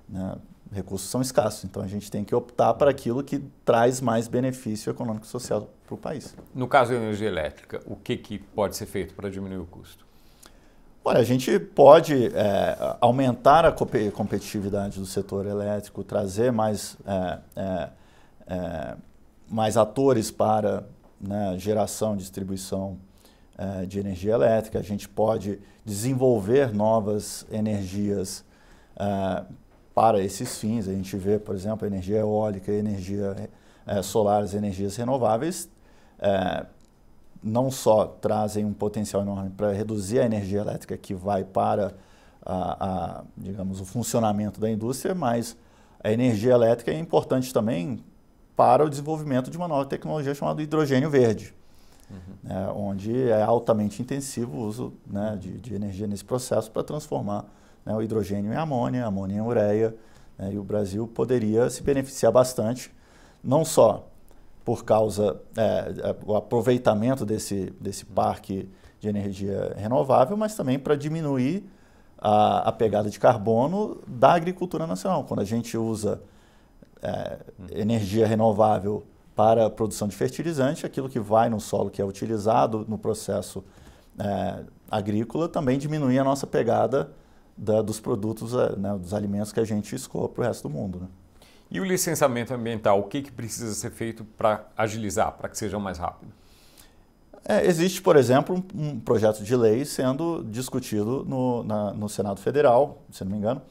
Né? 0.07 0.35
Recursos 0.71 1.09
são 1.09 1.21
escassos, 1.21 1.63
então 1.63 1.81
a 1.81 1.87
gente 1.87 2.11
tem 2.11 2.23
que 2.23 2.35
optar 2.35 2.73
para 2.73 2.91
aquilo 2.91 3.23
que 3.23 3.39
traz 3.63 4.01
mais 4.01 4.27
benefício 4.27 4.89
econômico 4.89 5.25
e 5.25 5.29
social 5.29 5.69
para 5.85 5.95
o 5.95 5.97
país. 5.97 6.35
No 6.53 6.67
caso 6.67 6.91
da 6.91 6.97
energia 6.97 7.27
elétrica, 7.27 7.81
o 7.85 7.95
que, 7.95 8.17
que 8.17 8.37
pode 8.37 8.75
ser 8.75 8.85
feito 8.85 9.13
para 9.13 9.29
diminuir 9.29 9.59
o 9.59 9.65
custo? 9.65 10.05
Olha, 11.03 11.19
a 11.19 11.23
gente 11.23 11.57
pode 11.57 12.27
é, 12.35 12.97
aumentar 12.99 13.63
a 13.63 13.71
competitividade 13.71 14.99
do 14.99 15.05
setor 15.05 15.45
elétrico, 15.45 16.03
trazer 16.03 16.51
mais, 16.51 16.97
é, 17.05 17.39
é, 17.55 17.89
é, 18.47 18.97
mais 19.49 19.77
atores 19.77 20.29
para 20.29 20.83
né, 21.19 21.55
geração 21.57 22.13
e 22.13 22.17
distribuição 22.17 22.97
é, 23.57 23.85
de 23.85 23.99
energia 23.99 24.33
elétrica. 24.33 24.79
A 24.79 24.83
gente 24.83 25.07
pode 25.07 25.59
desenvolver 25.85 26.73
novas 26.73 27.47
energias 27.49 28.43
é, 28.99 29.45
para 29.97 30.21
esses 30.21 30.59
fins. 30.59 30.87
A 30.87 30.93
gente 30.93 31.17
vê, 31.17 31.39
por 31.39 31.55
exemplo, 31.55 31.87
energia 31.87 32.19
eólica, 32.19 32.71
energia 32.71 33.49
solar, 34.03 34.43
as 34.43 34.53
energias 34.53 34.95
renováveis 34.95 35.67
não 37.41 37.71
só 37.71 38.05
trazem 38.05 38.63
um 38.63 38.73
potencial 38.73 39.23
enorme 39.23 39.49
para 39.49 39.71
reduzir 39.71 40.19
a 40.19 40.25
energia 40.25 40.59
elétrica 40.59 40.95
que 40.95 41.15
vai 41.15 41.43
para 41.43 41.95
a, 42.45 42.85
a, 42.85 43.23
digamos, 43.35 43.81
o 43.81 43.85
funcionamento 43.85 44.59
da 44.59 44.69
indústria, 44.69 45.15
mas 45.15 45.57
a 46.03 46.11
energia 46.11 46.53
elétrica 46.53 46.91
é 46.91 46.99
importante 46.99 47.51
também 47.51 48.03
para 48.55 48.85
o 48.85 48.89
desenvolvimento 48.89 49.49
de 49.49 49.57
uma 49.57 49.67
nova 49.67 49.85
tecnologia 49.85 50.35
chamada 50.35 50.61
hidrogênio 50.61 51.09
verde, 51.09 51.55
uhum. 52.11 52.17
né, 52.43 52.71
onde 52.75 53.29
é 53.29 53.41
altamente 53.41 53.99
intensivo 53.99 54.57
o 54.57 54.61
uso 54.61 54.93
né, 55.07 55.35
de, 55.39 55.57
de, 55.57 55.73
energia 55.73 56.05
nesse 56.05 56.23
processo 56.23 56.69
para 56.69 56.83
transformar 56.83 57.45
né, 57.87 57.95
o 57.95 58.01
hidrogênio 58.01 58.51
em 58.51 58.55
amônia, 58.55 59.05
amônia 59.05 59.37
em 59.37 59.41
ureia, 59.41 59.95
né, 60.37 60.51
e 60.51 60.59
o 60.59 60.63
Brasil 60.63 61.07
poderia 61.07 61.69
se 61.69 61.81
beneficiar 61.81 62.33
bastante, 62.33 62.91
não 63.41 63.63
só 63.63 64.05
por 64.65 64.83
causa 64.83 65.39
é, 65.55 66.13
o 66.25 66.35
aproveitamento 66.35 67.25
desse, 67.25 67.73
desse 67.79 68.03
parque 68.03 68.67
de 68.99 69.07
energia 69.07 69.73
renovável, 69.77 70.35
mas 70.35 70.53
também 70.53 70.77
para 70.77 70.95
diminuir 70.95 71.63
a, 72.17 72.67
a, 72.67 72.71
pegada 72.73 73.09
de 73.09 73.17
carbono 73.17 74.01
da 74.05 74.33
agricultura 74.33 74.85
nacional. 74.85 75.23
Quando 75.23 75.39
a 75.39 75.45
gente 75.45 75.77
usa 75.77 76.21
é, 77.01 77.37
energia 77.71 78.27
renovável 78.27 79.05
para 79.33 79.67
a 79.67 79.69
produção 79.69 80.09
de 80.09 80.15
fertilizante, 80.17 80.85
aquilo 80.85 81.07
que 81.07 81.19
vai 81.19 81.49
no 81.49 81.61
solo, 81.61 81.89
que 81.89 82.01
é 82.01 82.05
utilizado 82.05 82.85
no 82.89 82.97
processo 82.97 83.63
é, 84.19 84.65
agrícola, 84.91 85.47
também 85.47 85.77
diminui 85.77 86.19
a 86.19 86.23
nossa 86.25 86.45
pegada 86.45 87.09
da, 87.57 87.81
dos 87.81 87.99
produtos, 87.99 88.53
é, 88.53 88.75
né, 88.75 88.97
dos 88.97 89.13
alimentos 89.13 89.51
que 89.51 89.59
a 89.59 89.65
gente 89.65 89.95
escoa 89.95 90.29
para 90.29 90.41
o 90.41 90.45
resto 90.45 90.67
do 90.67 90.73
mundo. 90.73 90.99
Né? 90.99 91.07
E 91.69 91.79
o 91.81 91.83
licenciamento 91.83 92.53
ambiental, 92.53 92.99
o 92.99 93.03
que, 93.03 93.21
que 93.21 93.31
precisa 93.31 93.73
ser 93.73 93.91
feito 93.91 94.23
para 94.23 94.67
agilizar, 94.77 95.33
para 95.33 95.49
que 95.49 95.57
seja 95.57 95.77
mais 95.79 95.97
rápido? 95.97 96.31
É, 97.43 97.65
existe, 97.65 98.01
por 98.01 98.15
exemplo, 98.15 98.63
um, 98.75 98.87
um, 98.87 98.99
projeto 98.99 99.41
de 99.41 99.55
lei 99.55 99.85
sendo 99.85 100.43
discutido 100.49 101.25
no, 101.25 101.63
na, 101.63 101.93
no 101.93 102.09
Senado 102.09 102.41
Federal, 102.41 103.01
se 103.09 103.23
não 103.23 103.31
me 103.31 103.37
engano. 103.37 103.61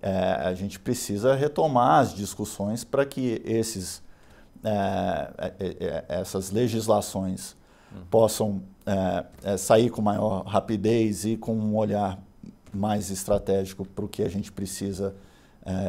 É, 0.00 0.32
a 0.44 0.52
gente 0.52 0.78
precisa 0.78 1.34
retomar 1.34 2.00
as 2.00 2.14
discussões 2.14 2.84
para 2.84 3.06
que 3.06 3.40
esses, 3.44 4.02
é, 4.62 5.30
é, 5.38 5.54
é 5.58 6.04
essas 6.08 6.50
legislações 6.50 7.56
uhum. 7.94 8.02
possam 8.10 8.62
é, 8.84 9.56
sair 9.56 9.88
com 9.88 10.02
maior 10.02 10.44
rapidez 10.44 11.24
e 11.24 11.38
com 11.38 11.54
um 11.54 11.74
olhar 11.74 12.18
mais 12.76 13.10
estratégico 13.10 13.84
para 13.86 14.04
o 14.04 14.08
que 14.08 14.22
a 14.22 14.28
gente 14.28 14.52
precisa 14.52 15.14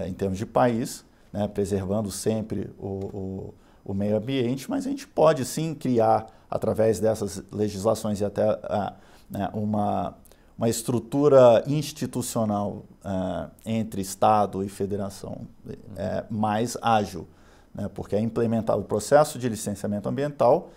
em 0.07 0.13
termos 0.13 0.37
de 0.37 0.45
país 0.45 1.03
né, 1.35 1.49
preservando 1.49 2.09
sempre 2.09 2.73
o, 2.79 2.87
o, 2.87 3.53
o, 3.83 3.93
meio 3.93 4.15
ambiente, 4.15 4.69
mas 4.69 4.87
a 4.87 4.89
gente 4.89 5.05
pode 5.05 5.43
sim 5.43 5.75
criar, 5.75 6.27
através 6.49 7.01
dessas 7.01 7.43
legislações 7.51 8.21
e 8.21 8.25
até 8.25 8.43
a, 8.43 8.93
né, 9.29 9.49
uma, 9.53 10.15
uma 10.57 10.69
estrutura 10.69 11.61
institucional 11.67 12.85
uh, 13.03 13.51
entre 13.65 14.01
Estado 14.01 14.63
e 14.63 14.69
federação 14.69 15.41
é, 15.97 16.23
mais 16.29 16.77
ágil, 16.81 17.27
né, 17.73 17.89
porque 17.93 18.15
é 18.15 18.21
implementar 18.21 18.77
o 18.77 18.83
processo 18.83 19.37
de 19.37 19.49
licenciamento 19.49 20.07
ambiental 20.07 20.69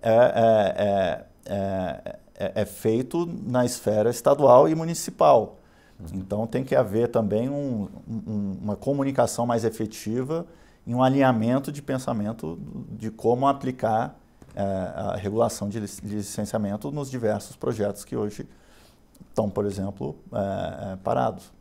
é, 0.00 0.14
é, 0.14 1.52
é, 1.52 2.18
é, 2.38 2.62
é 2.62 2.64
feito 2.64 3.26
na 3.26 3.64
esfera 3.64 4.08
estadual 4.08 4.68
e 4.68 4.74
municipal. 4.74 5.58
Então 6.14 6.46
tem 6.46 6.62
que 6.62 6.76
haver 6.76 7.08
também 7.08 7.48
um, 7.48 7.88
um, 8.08 8.58
uma 8.62 8.76
comunicação 8.76 9.44
mais 9.44 9.64
efetiva 9.64 10.46
e 10.86 10.94
um 10.94 11.02
alinhamento 11.02 11.72
de 11.72 11.82
pensamento 11.82 12.56
de 12.90 13.10
como 13.10 13.48
aplicar 13.48 14.16
é, 14.54 14.62
a 14.62 15.16
regulação 15.16 15.68
de 15.68 15.80
licenciamento 15.80 16.90
nos 16.92 17.10
diversos 17.10 17.56
projetos 17.56 18.04
que 18.04 18.16
hoje 18.16 18.48
estão, 19.28 19.50
por 19.50 19.66
exemplo, 19.66 20.16
é, 20.32 20.92
é, 20.92 20.96
parados. 20.96 21.52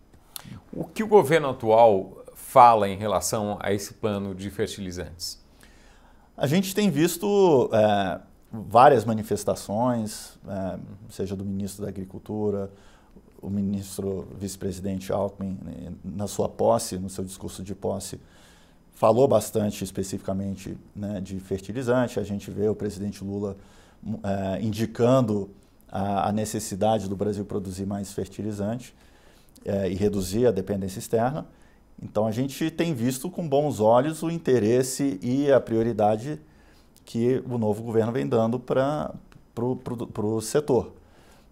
O 0.71 0.83
que 0.83 1.03
o 1.03 1.07
governo 1.07 1.49
atual 1.49 2.23
fala 2.35 2.87
em 2.87 2.95
relação 2.95 3.57
a 3.59 3.73
esse 3.73 3.95
plano 3.95 4.35
de 4.35 4.49
fertilizantes? 4.51 5.43
A 6.37 6.45
gente 6.45 6.75
tem 6.75 6.91
visto 6.91 7.69
é, 7.73 8.19
várias 8.51 9.05
manifestações, 9.05 10.37
é, 10.47 10.79
seja 11.09 11.35
do 11.35 11.43
ministro 11.43 11.83
da 11.83 11.89
Agricultura, 11.89 12.71
o 13.41 13.49
ministro 13.49 14.27
vice-presidente 14.37 15.11
Alckmin, 15.11 15.57
né, 15.61 15.93
na 16.03 16.27
sua 16.27 16.49
posse, 16.49 16.97
no 16.97 17.09
seu 17.09 17.23
discurso 17.23 17.63
de 17.63 17.75
posse, 17.75 18.19
falou 18.93 19.27
bastante 19.27 19.83
especificamente 19.83 20.75
né, 20.95 21.21
de 21.21 21.39
fertilizante. 21.39 22.19
A 22.19 22.23
gente 22.23 22.49
vê 22.49 22.67
o 22.67 22.75
presidente 22.75 23.23
Lula 23.23 23.55
é, 24.23 24.61
indicando 24.61 25.51
a, 25.89 26.29
a, 26.29 26.31
necessidade 26.31 27.07
do 27.07 27.15
Brasil 27.15 27.45
produzir 27.45 27.85
mais 27.85 28.11
fertilizante 28.11 28.95
é, 29.63 29.89
e 29.89 29.93
reduzir 29.93 30.47
a 30.47 30.51
dependência 30.51 30.99
externa. 30.99 31.45
Então 32.01 32.25
a 32.25 32.31
gente 32.31 32.71
tem 32.71 32.93
visto 32.93 33.29
com 33.29 33.47
bons 33.47 33.79
olhos 33.79 34.23
o 34.23 34.29
interesse 34.29 35.19
e 35.21 35.51
a 35.51 35.59
prioridade 35.59 36.39
que 37.07 37.41
o 37.49 37.57
novo 37.57 37.81
governo 37.81 38.11
vem 38.11 38.27
dando 38.27 38.59
para 38.59 39.13
o 39.57 40.41
setor. 40.41 40.91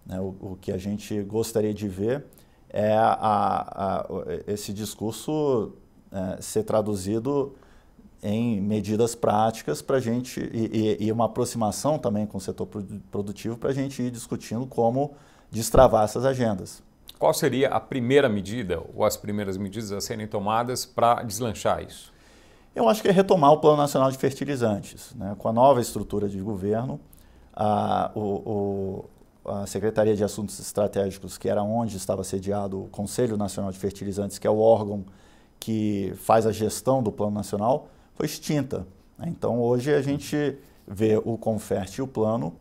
Né? 0.04 0.20
O, 0.20 0.34
o, 0.52 0.58
que 0.60 0.70
a 0.70 0.76
gente 0.76 1.22
gostaria 1.22 1.72
de 1.72 1.88
ver 1.88 2.26
é 2.68 2.94
a, 2.94 3.16
a, 3.18 4.06
esse 4.46 4.70
discurso 4.70 5.72
é, 6.12 6.42
ser 6.42 6.62
traduzido 6.62 7.56
em 8.22 8.60
medidas 8.60 9.14
práticas 9.14 9.80
para 9.80 9.96
a 9.96 10.00
gente 10.00 10.40
e, 10.52 10.98
e, 11.00 11.10
uma 11.10 11.24
aproximação 11.24 11.98
também 11.98 12.26
com 12.26 12.36
o 12.36 12.40
setor 12.40 12.68
produtivo 13.10 13.56
para 13.56 13.70
a 13.70 13.74
gente 13.74 14.02
ir 14.02 14.10
discutindo 14.10 14.66
como 14.66 15.14
destravar 15.50 16.04
essas 16.04 16.26
agendas. 16.26 16.82
Qual 17.18 17.32
seria 17.32 17.70
a 17.70 17.80
primeira 17.80 18.28
medida 18.28 18.82
ou 18.94 19.06
as 19.06 19.16
primeiras 19.16 19.56
medidas 19.56 19.90
a 19.90 20.02
serem 20.02 20.26
tomadas 20.26 20.84
para 20.84 21.22
deslanchar 21.22 21.82
isso? 21.82 22.12
Eu 22.76 22.90
acho 22.90 23.00
que 23.00 23.08
é 23.08 23.10
retomar 23.10 23.52
o 23.52 23.56
Plano 23.56 23.78
Nacional 23.78 24.10
de 24.10 24.18
Fertilizantes. 24.18 25.14
Né? 25.14 25.34
Com 25.38 25.48
a 25.48 25.52
nova 25.52 25.80
estrutura 25.80 26.28
de 26.28 26.38
governo, 26.38 27.00
a, 27.54 28.10
o, 28.14 29.06
a 29.46 29.66
Secretaria 29.66 30.14
de 30.14 30.22
Assuntos 30.22 30.60
Estratégicos, 30.60 31.38
que 31.38 31.48
era 31.48 31.62
onde 31.62 31.96
estava 31.96 32.22
sediado 32.22 32.82
o 32.82 32.88
Conselho 32.88 33.38
Nacional 33.38 33.72
de 33.72 33.78
Fertilizantes, 33.78 34.38
que 34.38 34.46
é 34.46 34.50
o 34.50 34.58
órgão 34.58 35.06
que 35.58 36.12
faz 36.16 36.46
a 36.46 36.52
gestão 36.52 37.02
do 37.02 37.10
Plano 37.10 37.32
Nacional, 37.32 37.88
foi 38.14 38.26
extinta. 38.26 38.86
Né? 39.16 39.28
Então, 39.28 39.58
hoje 39.58 39.94
a 39.94 40.02
gente 40.02 40.58
vê 40.86 41.16
o 41.24 41.38
Confert 41.38 41.96
e 41.96 42.02
o 42.02 42.06
Plano 42.06 42.52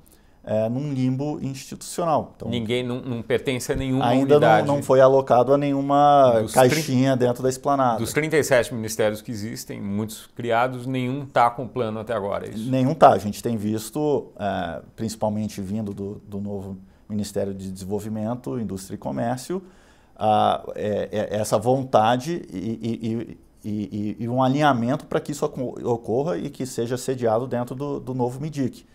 é, 0.45 0.69
num 0.69 0.93
limbo 0.93 1.39
institucional. 1.41 2.33
Então, 2.35 2.47
Ninguém 2.47 2.83
não, 2.83 3.01
não, 3.01 3.21
pertence 3.23 3.71
a 3.71 3.75
nenhuma 3.75 4.05
ainda 4.05 4.35
unidade. 4.35 4.59
Ainda 4.59 4.67
não, 4.67 4.75
não, 4.75 4.83
foi 4.83 5.01
alocado 5.01 5.51
a 5.51 5.57
nenhuma 5.57 6.39
dos 6.41 6.53
caixinha 6.53 7.17
30, 7.17 7.17
dentro 7.17 7.41
da 7.41 7.49
esplanada. 7.49 7.97
Dos 7.97 8.13
37 8.13 8.73
ministérios 8.73 9.23
que 9.23 9.31
existem, 9.31 9.81
muitos 9.81 10.27
criados, 10.27 10.85
nenhum 10.85 11.23
está 11.23 11.49
com 11.49 11.67
plano 11.67 11.99
até 11.99 12.13
agora, 12.13 12.47
é? 12.47 12.51
Nenhum 12.55 12.91
está. 12.91 13.09
A 13.09 13.17
gente 13.17 13.41
tem 13.41 13.57
visto, 13.57 14.31
é, 14.39 14.81
principalmente 14.95 15.59
vindo 15.61 15.93
do, 15.93 16.21
do, 16.27 16.39
novo 16.39 16.77
Ministério 17.09 17.53
de 17.53 17.71
Desenvolvimento, 17.71 18.59
Indústria 18.59 18.95
e 18.95 18.99
Comércio, 18.99 19.63
é, 20.75 21.09
é, 21.11 21.37
essa 21.37 21.57
vontade 21.57 22.43
e, 22.53 23.37
e, 23.63 23.67
e, 23.67 24.17
e 24.19 24.29
um 24.29 24.43
alinhamento 24.43 25.07
para 25.07 25.19
que 25.19 25.31
isso 25.31 25.43
ocorra 25.83 26.37
e 26.37 26.51
que 26.51 26.67
seja 26.67 26.97
sediado 26.97 27.47
dentro 27.47 27.73
do, 27.73 27.99
do 27.99 28.13
novo 28.13 28.39
MIDIC 28.39 28.85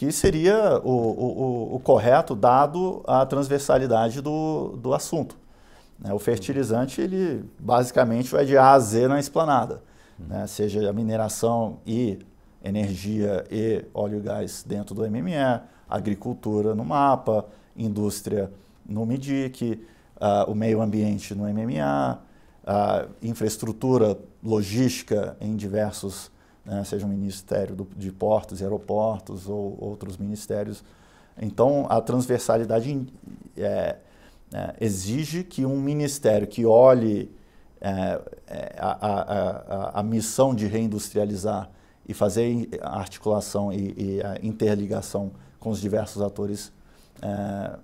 que 0.00 0.10
seria 0.10 0.80
o, 0.82 0.88
o, 0.88 1.74
o, 1.74 1.78
correto 1.78 2.34
dado 2.34 3.02
a 3.06 3.26
transversalidade 3.26 4.22
do, 4.22 4.78
do 4.78 4.94
assunto. 4.94 5.36
Né? 5.98 6.10
O 6.14 6.18
fertilizante, 6.18 7.02
ele 7.02 7.44
basicamente 7.58 8.30
vai 8.30 8.46
de 8.46 8.56
A 8.56 8.72
a 8.72 8.78
Z 8.78 9.08
na 9.08 9.20
esplanada, 9.20 9.82
né? 10.18 10.46
seja 10.46 10.88
a 10.88 10.92
mineração 10.94 11.80
e 11.86 12.18
energia 12.64 13.44
e 13.50 13.84
óleo 13.92 14.20
e 14.20 14.22
gás 14.22 14.64
dentro 14.66 14.94
do 14.94 15.02
MME, 15.02 15.34
agricultura 15.86 16.74
no 16.74 16.82
mapa, 16.82 17.44
indústria 17.76 18.50
no 18.88 19.04
MIDIC, 19.04 19.86
uh, 20.16 20.50
o 20.50 20.54
meio 20.54 20.80
ambiente 20.80 21.34
no 21.34 21.44
MMA, 21.44 22.22
uh, 22.64 23.10
infraestrutura 23.20 24.16
logística 24.42 25.36
em 25.42 25.54
diversos 25.54 26.30
né, 26.64 26.84
seja 26.84 27.06
o 27.06 27.08
Ministério 27.08 27.74
do, 27.74 27.88
de 27.96 28.10
Portos 28.12 28.60
e 28.60 28.64
Aeroportos 28.64 29.48
ou 29.48 29.76
outros 29.80 30.16
ministérios. 30.16 30.84
Então, 31.40 31.86
a 31.88 32.00
transversalidade 32.00 33.06
é, 33.56 33.96
é, 34.52 34.74
exige 34.80 35.42
que 35.42 35.64
um 35.64 35.80
ministério 35.80 36.46
que 36.46 36.66
olhe 36.66 37.30
é, 37.80 38.20
é 38.46 38.74
a, 38.78 39.90
a, 39.94 40.00
a, 40.00 40.02
missão 40.02 40.54
de 40.54 40.66
reindustrializar 40.66 41.70
e 42.06 42.12
fazer 42.12 42.68
a 42.82 42.98
articulação 42.98 43.72
e, 43.72 43.94
e 43.96 44.22
a 44.22 44.38
interligação 44.42 45.32
com 45.58 45.70
os 45.70 45.80
diversos 45.80 46.20
atores 46.20 46.72
é, 47.22 47.78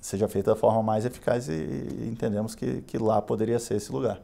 seja 0.00 0.28
feita 0.28 0.52
da 0.52 0.56
forma 0.56 0.82
mais 0.82 1.04
eficaz 1.04 1.48
e, 1.48 1.52
e 1.52 2.08
entendemos 2.10 2.54
que, 2.54 2.82
que 2.82 2.96
lá 2.96 3.20
poderia 3.20 3.58
ser 3.58 3.74
esse 3.74 3.90
lugar. 3.92 4.20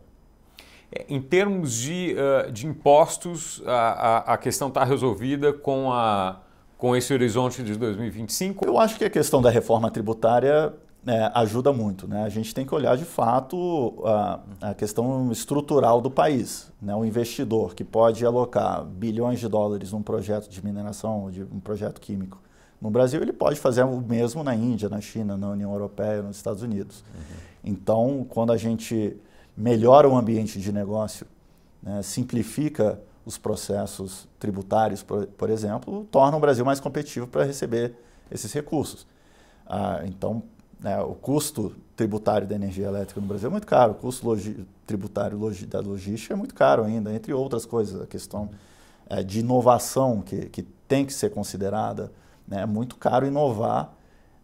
Em 1.08 1.20
termos 1.20 1.74
de, 1.74 2.16
uh, 2.16 2.50
de 2.50 2.66
impostos, 2.66 3.62
a, 3.64 4.34
a, 4.34 4.38
questão 4.38 4.68
está 4.68 4.82
resolvida 4.82 5.52
com, 5.52 5.92
a, 5.92 6.40
com 6.76 6.96
esse 6.96 7.12
horizonte 7.12 7.62
de 7.62 7.76
2025? 7.76 8.66
Eu 8.66 8.78
acho 8.78 8.98
que 8.98 9.04
a 9.04 9.10
questão 9.10 9.40
da 9.40 9.50
reforma 9.50 9.88
tributária 9.88 10.74
é, 11.06 11.30
ajuda 11.34 11.72
muito. 11.72 12.08
Né? 12.08 12.24
A 12.24 12.28
gente 12.28 12.52
tem 12.52 12.66
que 12.66 12.74
olhar 12.74 12.96
de 12.96 13.04
fato 13.04 14.02
a, 14.04 14.40
a 14.60 14.74
questão 14.74 15.30
estrutural 15.30 16.00
do 16.00 16.10
país. 16.10 16.72
Né? 16.82 16.94
O 16.94 17.04
investidor 17.04 17.74
que 17.74 17.84
pode 17.84 18.26
alocar 18.26 18.84
bilhões 18.84 19.38
de 19.38 19.48
dólares 19.48 19.92
num 19.92 20.02
projeto 20.02 20.48
de 20.48 20.64
mineração, 20.64 21.30
de 21.30 21.42
um 21.42 21.60
projeto 21.60 22.00
químico, 22.00 22.40
no 22.80 22.90
Brasil, 22.90 23.20
ele 23.20 23.32
pode 23.32 23.60
fazer 23.60 23.84
o 23.84 24.00
mesmo 24.00 24.42
na 24.42 24.54
Índia, 24.54 24.88
na 24.88 25.00
China, 25.00 25.36
na 25.36 25.50
União 25.50 25.70
Europeia, 25.70 26.22
nos 26.22 26.36
Estados 26.36 26.62
Unidos. 26.62 27.04
Uhum. 27.14 27.36
Então, 27.62 28.26
quando 28.28 28.52
a 28.52 28.56
gente 28.56 29.16
melhora 29.60 30.08
o 30.08 30.16
ambiente 30.16 30.58
de 30.58 30.72
negócio, 30.72 31.26
né, 31.82 32.02
simplifica 32.02 32.98
os 33.26 33.36
processos 33.36 34.26
tributários, 34.38 35.02
por, 35.02 35.26
por, 35.26 35.50
exemplo, 35.50 36.06
torna 36.10 36.36
o 36.36 36.40
Brasil 36.40 36.64
mais 36.64 36.80
competitivo 36.80 37.26
para 37.26 37.44
receber 37.44 37.94
esses 38.30 38.50
recursos. 38.52 39.06
Ah, 39.66 40.00
então, 40.06 40.42
né, 40.80 40.98
o 41.02 41.14
custo 41.14 41.74
tributário 41.94 42.46
da 42.48 42.54
energia 42.54 42.86
elétrica 42.86 43.20
no 43.20 43.26
Brasil 43.26 43.48
é 43.48 43.50
muito 43.50 43.66
caro, 43.66 43.92
o 43.92 43.94
custo 43.94 44.26
logi 44.26 44.66
tributário 44.86 45.38
logi 45.38 45.66
da 45.66 45.78
logística 45.78 46.34
é 46.34 46.36
muito 46.36 46.54
caro 46.54 46.82
ainda, 46.82 47.12
entre 47.12 47.32
outras 47.32 47.66
coisas. 47.66 48.00
A 48.00 48.06
questão 48.06 48.50
é, 49.08 49.22
de 49.22 49.40
inovação 49.40 50.22
que, 50.22 50.46
que 50.46 50.62
tem 50.62 51.04
que 51.04 51.12
ser 51.12 51.30
considerada, 51.30 52.10
né, 52.48 52.62
é 52.62 52.66
muito 52.66 52.96
caro 52.96 53.26
inovar 53.26 53.94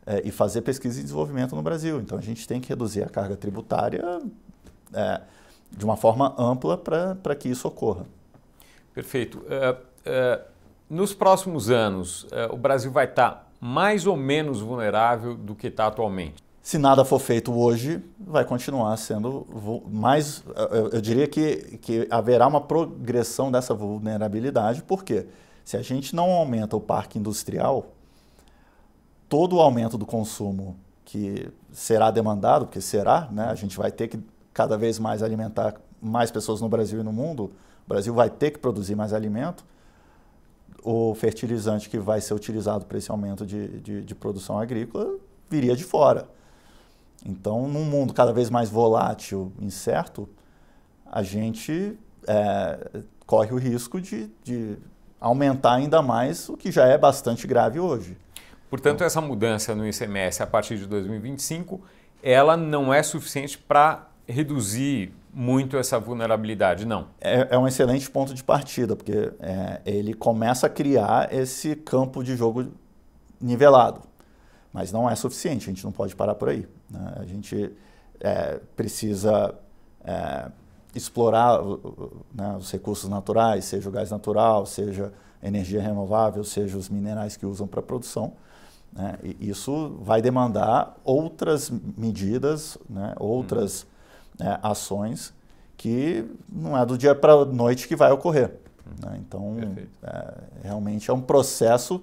é, 0.05 0.21
e 0.25 0.31
fazer 0.31 0.61
pesquisa 0.61 1.01
e 1.01 1.03
desenvolvimento 1.03 1.57
no 1.57 1.63
Brasil. 1.63 2.01
Então, 2.01 2.19
a 2.19 2.21
gente 2.21 2.47
tem 2.47 2.61
que 2.61 2.69
reduzir 2.69 3.03
a 3.03 3.09
carga 3.09 3.35
tributária 3.35 4.21
é, 4.97 5.21
de 5.71 5.85
uma 5.85 5.97
forma 5.97 6.35
ampla 6.39 6.77
para 6.77 7.35
que 7.35 7.49
isso 7.49 7.69
ocorra. 7.69 8.07
Perfeito. 8.95 9.45
É, 9.49 9.77
é, 10.05 10.41
nos 10.89 11.13
próximos 11.13 11.71
anos, 11.71 12.27
é, 12.33 12.47
o 12.47 12.57
Brasil 12.57 12.91
vai 12.91 13.05
estar 13.05 13.31
tá 13.31 13.47
mais 13.61 14.07
ou 14.07 14.17
menos 14.17 14.61
vulnerável 14.61 15.35
do 15.35 15.55
que 15.55 15.67
está 15.67 15.87
atualmente? 15.87 16.43
Se 16.63 16.79
nada 16.79 17.05
for 17.05 17.21
feito 17.21 17.53
hoje, 17.53 18.03
vai 18.19 18.45
continuar 18.45 18.97
sendo 18.97 19.47
mais. 19.89 20.43
Eu 20.93 21.01
diria 21.01 21.29
que, 21.29 21.79
que 21.79 22.09
haverá 22.11 22.47
uma 22.47 22.61
progressão 22.61 23.53
dessa 23.53 23.73
vulnerabilidade, 23.73 24.83
porque 24.83 25.27
se 25.65 25.77
a 25.77 25.83
gente 25.83 26.15
não 26.15 26.31
aumenta 26.33 26.77
o 26.77 26.81
parque 26.81 27.21
industrial, 27.21 27.93
todo 29.29 29.57
o 29.57 29.61
aumento 29.61 29.97
do 29.97 30.05
consumo 30.05 30.77
que 31.05 31.49
será 31.71 32.11
demandado, 32.11 32.67
porque 32.67 32.81
será, 32.81 33.29
né, 33.31 33.45
a 33.45 33.55
gente 33.55 33.77
vai 33.77 33.93
ter 33.93 34.09
que 34.09 34.19
cada 34.57 34.79
vez 34.79 34.99
mais 34.99 35.23
alimentar 35.23 35.75
mais 36.01 36.31
pessoas 36.31 36.63
no 36.63 36.69
Brasil 36.69 37.01
e 37.01 37.03
no 37.03 37.13
mundo, 37.13 37.53
o 37.85 37.89
Brasil 37.89 38.15
vai 38.15 38.31
ter 38.31 38.53
que 38.53 38.59
produzir 38.59 38.95
mais 38.95 39.13
alimento. 39.13 39.63
O 40.83 41.15
fertilizante 41.15 41.91
que 41.91 41.99
vai 41.99 42.23
ser 42.23 42.33
utilizado 42.33 42.87
para 42.87 42.97
esse 42.97 43.11
aumento 43.11 43.45
de, 43.45 43.81
de, 43.83 44.03
de 44.03 44.15
produção 44.15 44.59
agrícola 44.59 45.19
viria 45.51 45.77
de 45.77 45.85
fora. 45.85 46.27
Então, 47.27 47.69
num 47.69 47.85
mundo 47.85 48.15
cada 48.15 48.33
vez 48.33 48.49
mais 48.49 48.71
volátil, 48.71 49.53
incerto, 49.61 50.27
a 51.05 51.23
gente 51.23 51.99
é, 52.27 53.03
corre 53.27 53.53
o 53.53 53.59
risco 53.59 54.01
de, 54.01 54.31
de, 54.43 54.79
aumentar 55.21 55.75
ainda 55.75 56.01
mais 56.01 56.49
o 56.49 56.57
que 56.57 56.73
já 56.73 56.87
é 56.87 56.97
bastante 56.97 57.47
grave 57.47 57.79
hoje. 57.79 58.17
Portanto, 58.71 59.05
essa 59.05 59.21
mudança 59.21 59.75
no 59.75 59.87
ICMS 59.87 60.43
a 60.43 60.47
partir 60.47 60.79
de 60.79 60.87
2025, 60.87 61.79
ela 62.23 62.57
não 62.57 62.93
é 62.93 63.03
suficiente 63.03 63.59
para 63.59 64.16
reduzir 64.27 65.13
muito 65.33 65.77
essa 65.77 65.99
vulnerabilidade, 65.99 66.87
não? 66.87 67.09
É, 67.21 67.49
é 67.55 67.59
um 67.59 67.69
excelente 67.69 68.11
ponto 68.11 68.35
de 68.35 68.43
partida, 68.43 68.97
porque 68.97 69.33
é, 69.39 69.81
ele 69.85 70.15
começa 70.15 70.67
a 70.67 70.71
criar 70.71 71.33
esse 71.33 71.77
campo 71.77 72.25
de 72.25 72.37
jogo 72.37 72.69
nivelado. 73.41 74.01
Mas 74.73 74.91
não 74.91 75.09
é 75.09 75.15
suficiente, 75.15 75.65
a 75.65 75.73
gente 75.73 75.85
não 75.85 75.93
pode 75.93 76.17
parar 76.17 76.35
por 76.35 76.49
aí. 76.49 76.67
Né? 76.91 77.13
A 77.17 77.25
gente 77.25 77.71
é, 78.19 78.61
precisa 78.75 79.55
é, 80.03 80.51
explorar 80.95 81.61
né, 82.35 82.57
os 82.59 82.71
recursos 82.71 83.09
naturais, 83.09 83.67
seja 83.67 83.89
o 83.89 83.93
gás 83.93 84.11
natural, 84.11 84.65
seja 84.67 85.13
energia 85.43 85.83
renovável, 85.83 86.43
seja 86.45 86.77
os 86.77 86.89
minerais 86.89 87.37
que 87.37 87.45
usam 87.45 87.67
para 87.67 87.83
produção. 87.83 88.33
Né? 88.93 89.19
E 89.23 89.51
isso 89.51 89.99
vai 90.01 90.23
demandar 90.23 90.97
outras 91.05 91.71
medidas, 91.71 92.79
né, 92.89 93.15
outras. 93.19 93.83
Hum 93.83 93.96
né, 94.39 94.59
ações 94.63 95.35
que 95.77 96.25
não 96.51 96.77
é 96.77 96.85
do 96.87 96.97
dia 96.97 97.15
para 97.15 97.33
a 97.33 97.45
noite 97.45 97.87
que 97.87 97.95
vai 97.95 98.11
ocorrer. 98.11 98.51
Né? 99.03 99.19
Então, 99.21 99.57
é, 100.03 100.35
realmente 100.63 101.11
é 101.11 101.15
um 101.15 101.21
processo 101.21 102.03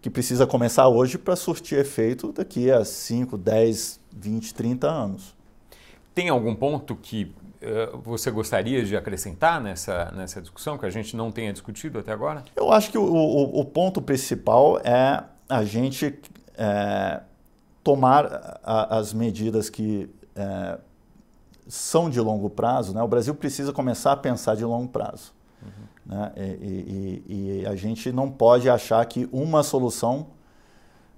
que 0.00 0.10
precisa 0.10 0.46
começar 0.46 0.88
hoje 0.88 1.16
para 1.18 1.34
surtir 1.34 1.78
efeito 1.78 2.32
daqui 2.32 2.70
a 2.70 2.84
5, 2.84 3.38
10, 3.38 4.00
20, 4.14 4.54
30 4.54 4.86
anos. 4.86 5.34
Tem 6.14 6.28
algum 6.28 6.54
ponto 6.54 6.94
que 6.94 7.34
uh, 7.62 7.98
você 7.98 8.30
gostaria 8.30 8.84
de 8.84 8.96
acrescentar 8.96 9.60
nessa, 9.60 10.12
nessa 10.12 10.40
discussão 10.40 10.76
que 10.76 10.86
a 10.86 10.90
gente 10.90 11.16
não 11.16 11.32
tenha 11.32 11.52
discutido 11.52 11.98
até 11.98 12.12
agora? 12.12 12.44
Eu 12.54 12.70
acho 12.70 12.90
que 12.90 12.98
o, 12.98 13.02
o, 13.02 13.60
o 13.60 13.64
ponto 13.64 14.00
principal 14.02 14.78
é 14.80 15.24
a 15.48 15.64
gente 15.64 16.18
é, 16.56 17.20
tomar 17.82 18.60
a, 18.62 18.98
as 18.98 19.12
medidas 19.12 19.68
que 19.68 20.08
é, 20.36 20.78
são 21.66 22.10
de 22.10 22.20
longo 22.20 22.50
prazo, 22.50 22.94
né? 22.94 23.02
o 23.02 23.08
Brasil 23.08 23.34
precisa 23.34 23.72
começar 23.72 24.12
a 24.12 24.16
pensar 24.16 24.54
de 24.54 24.64
longo 24.64 24.88
prazo. 24.88 25.32
Uhum. 25.62 25.70
Né? 26.06 26.32
E, 26.36 27.22
e, 27.26 27.60
e, 27.62 27.66
a 27.66 27.74
gente 27.74 28.12
não 28.12 28.30
pode 28.30 28.68
achar 28.68 29.04
que 29.06 29.28
uma 29.32 29.62
solução 29.62 30.26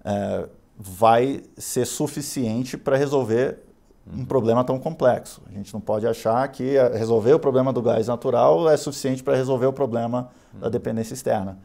é, 0.04 0.48
vai 0.78 1.42
ser 1.56 1.84
suficiente 1.84 2.76
para 2.76 2.96
resolver 2.96 3.58
um 4.06 4.18
uhum. 4.18 4.24
problema 4.24 4.62
tão 4.62 4.78
complexo. 4.78 5.42
A 5.48 5.52
gente 5.52 5.74
não 5.74 5.80
pode 5.80 6.06
achar 6.06 6.46
que 6.48 6.76
resolver 6.94 7.34
o 7.34 7.40
problema 7.40 7.72
do 7.72 7.82
gás 7.82 8.06
natural 8.06 8.70
é 8.70 8.76
suficiente 8.76 9.22
para 9.22 9.34
resolver 9.34 9.66
o 9.66 9.72
problema 9.72 10.30
uhum. 10.54 10.60
da 10.60 10.68
dependência 10.68 11.14
externa. 11.14 11.58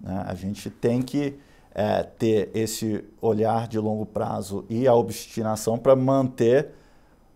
Né? 0.00 0.24
A 0.26 0.34
gente 0.34 0.68
tem 0.70 1.00
que 1.00 1.38
é, 1.72 2.02
ter 2.02 2.50
esse 2.54 3.04
olhar 3.20 3.68
de 3.68 3.78
longo 3.78 4.06
prazo 4.06 4.64
e 4.68 4.86
a 4.86 4.94
obstinação 4.94 5.78
para 5.78 5.94
manter 5.94 6.72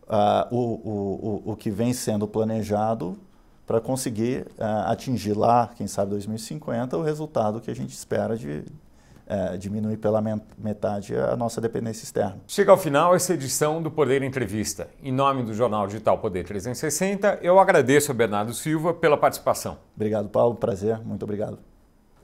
uh, 0.08 0.54
o, 0.54 1.42
o, 1.46 1.52
o, 1.52 1.56
que 1.56 1.70
vem 1.70 1.92
sendo 1.92 2.26
planejado 2.26 3.18
para 3.66 3.80
conseguir 3.80 4.46
uh, 4.58 4.86
atingir 4.86 5.34
lá, 5.34 5.70
quem 5.76 5.86
sabe 5.86 6.10
2050, 6.12 6.96
o 6.96 7.02
resultado 7.02 7.60
que 7.60 7.70
a 7.70 7.74
gente 7.74 7.90
espera 7.90 8.36
de 8.36 8.64
uh, 9.28 9.58
diminuir 9.58 9.98
pela 9.98 10.22
metade 10.56 11.14
a 11.14 11.36
nossa 11.36 11.60
dependência 11.60 12.04
externa. 12.04 12.38
Chega 12.46 12.70
ao 12.70 12.78
final 12.78 13.14
essa 13.14 13.34
edição 13.34 13.82
do 13.82 13.90
Poder 13.90 14.22
Entrevista. 14.22 14.88
Em 15.02 15.12
nome 15.12 15.42
do 15.42 15.52
Jornal 15.52 15.86
Digital 15.86 16.18
Poder 16.18 16.44
360, 16.44 17.40
eu 17.42 17.58
agradeço 17.58 18.10
a 18.10 18.14
Bernardo 18.14 18.54
Silva 18.54 18.94
pela 18.94 19.16
participação. 19.16 19.76
Obrigado, 19.94 20.28
Paulo. 20.30 20.54
Prazer. 20.54 20.98
Muito 21.04 21.24
obrigado. 21.24 21.58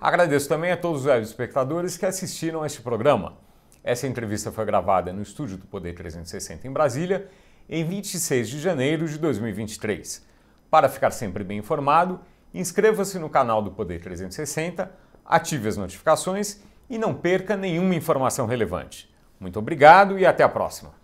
Agradeço 0.01 0.49
também 0.49 0.73
a 0.73 0.77
todos 0.77 1.07
os 1.07 1.29
espectadores 1.29 1.97
que 1.97 2.05
assistiram 2.05 2.63
a 2.63 2.67
este 2.67 2.83
programa. 2.83 3.35
Essa 3.83 4.07
entrevista 4.07 4.51
foi 4.51 4.65
gravada 4.65 5.13
no 5.13 5.21
estúdio 5.21 5.59
do 5.59 5.67
Poder 5.67 5.95
360 5.95 6.67
em 6.67 6.71
Brasília, 6.71 7.29
em 7.69 7.85
26 7.85 8.49
de 8.49 8.61
janeiro 8.61 9.09
de 9.09 9.19
2023. 9.19 10.25
Para 10.71 10.89
ficar 10.89 11.11
sempre 11.11 11.45
bem 11.45 11.59
informado, 11.59 12.21
inscreva-se 12.53 13.19
no 13.19 13.31
canal 13.31 13.63
do 13.63 13.71
Poder 13.71 14.01
360, 14.01 14.91
ative 15.25 15.69
as 15.69 15.77
notificações 15.77 16.61
e 16.89 16.99
não 16.99 17.15
perca 17.15 17.57
nenhuma 17.57 17.95
informação 17.95 18.47
relevante. 18.47 19.13
Muito 19.39 19.59
obrigado 19.59 20.19
e 20.19 20.27
até 20.27 20.43
a 20.43 20.49
próxima! 20.49 21.04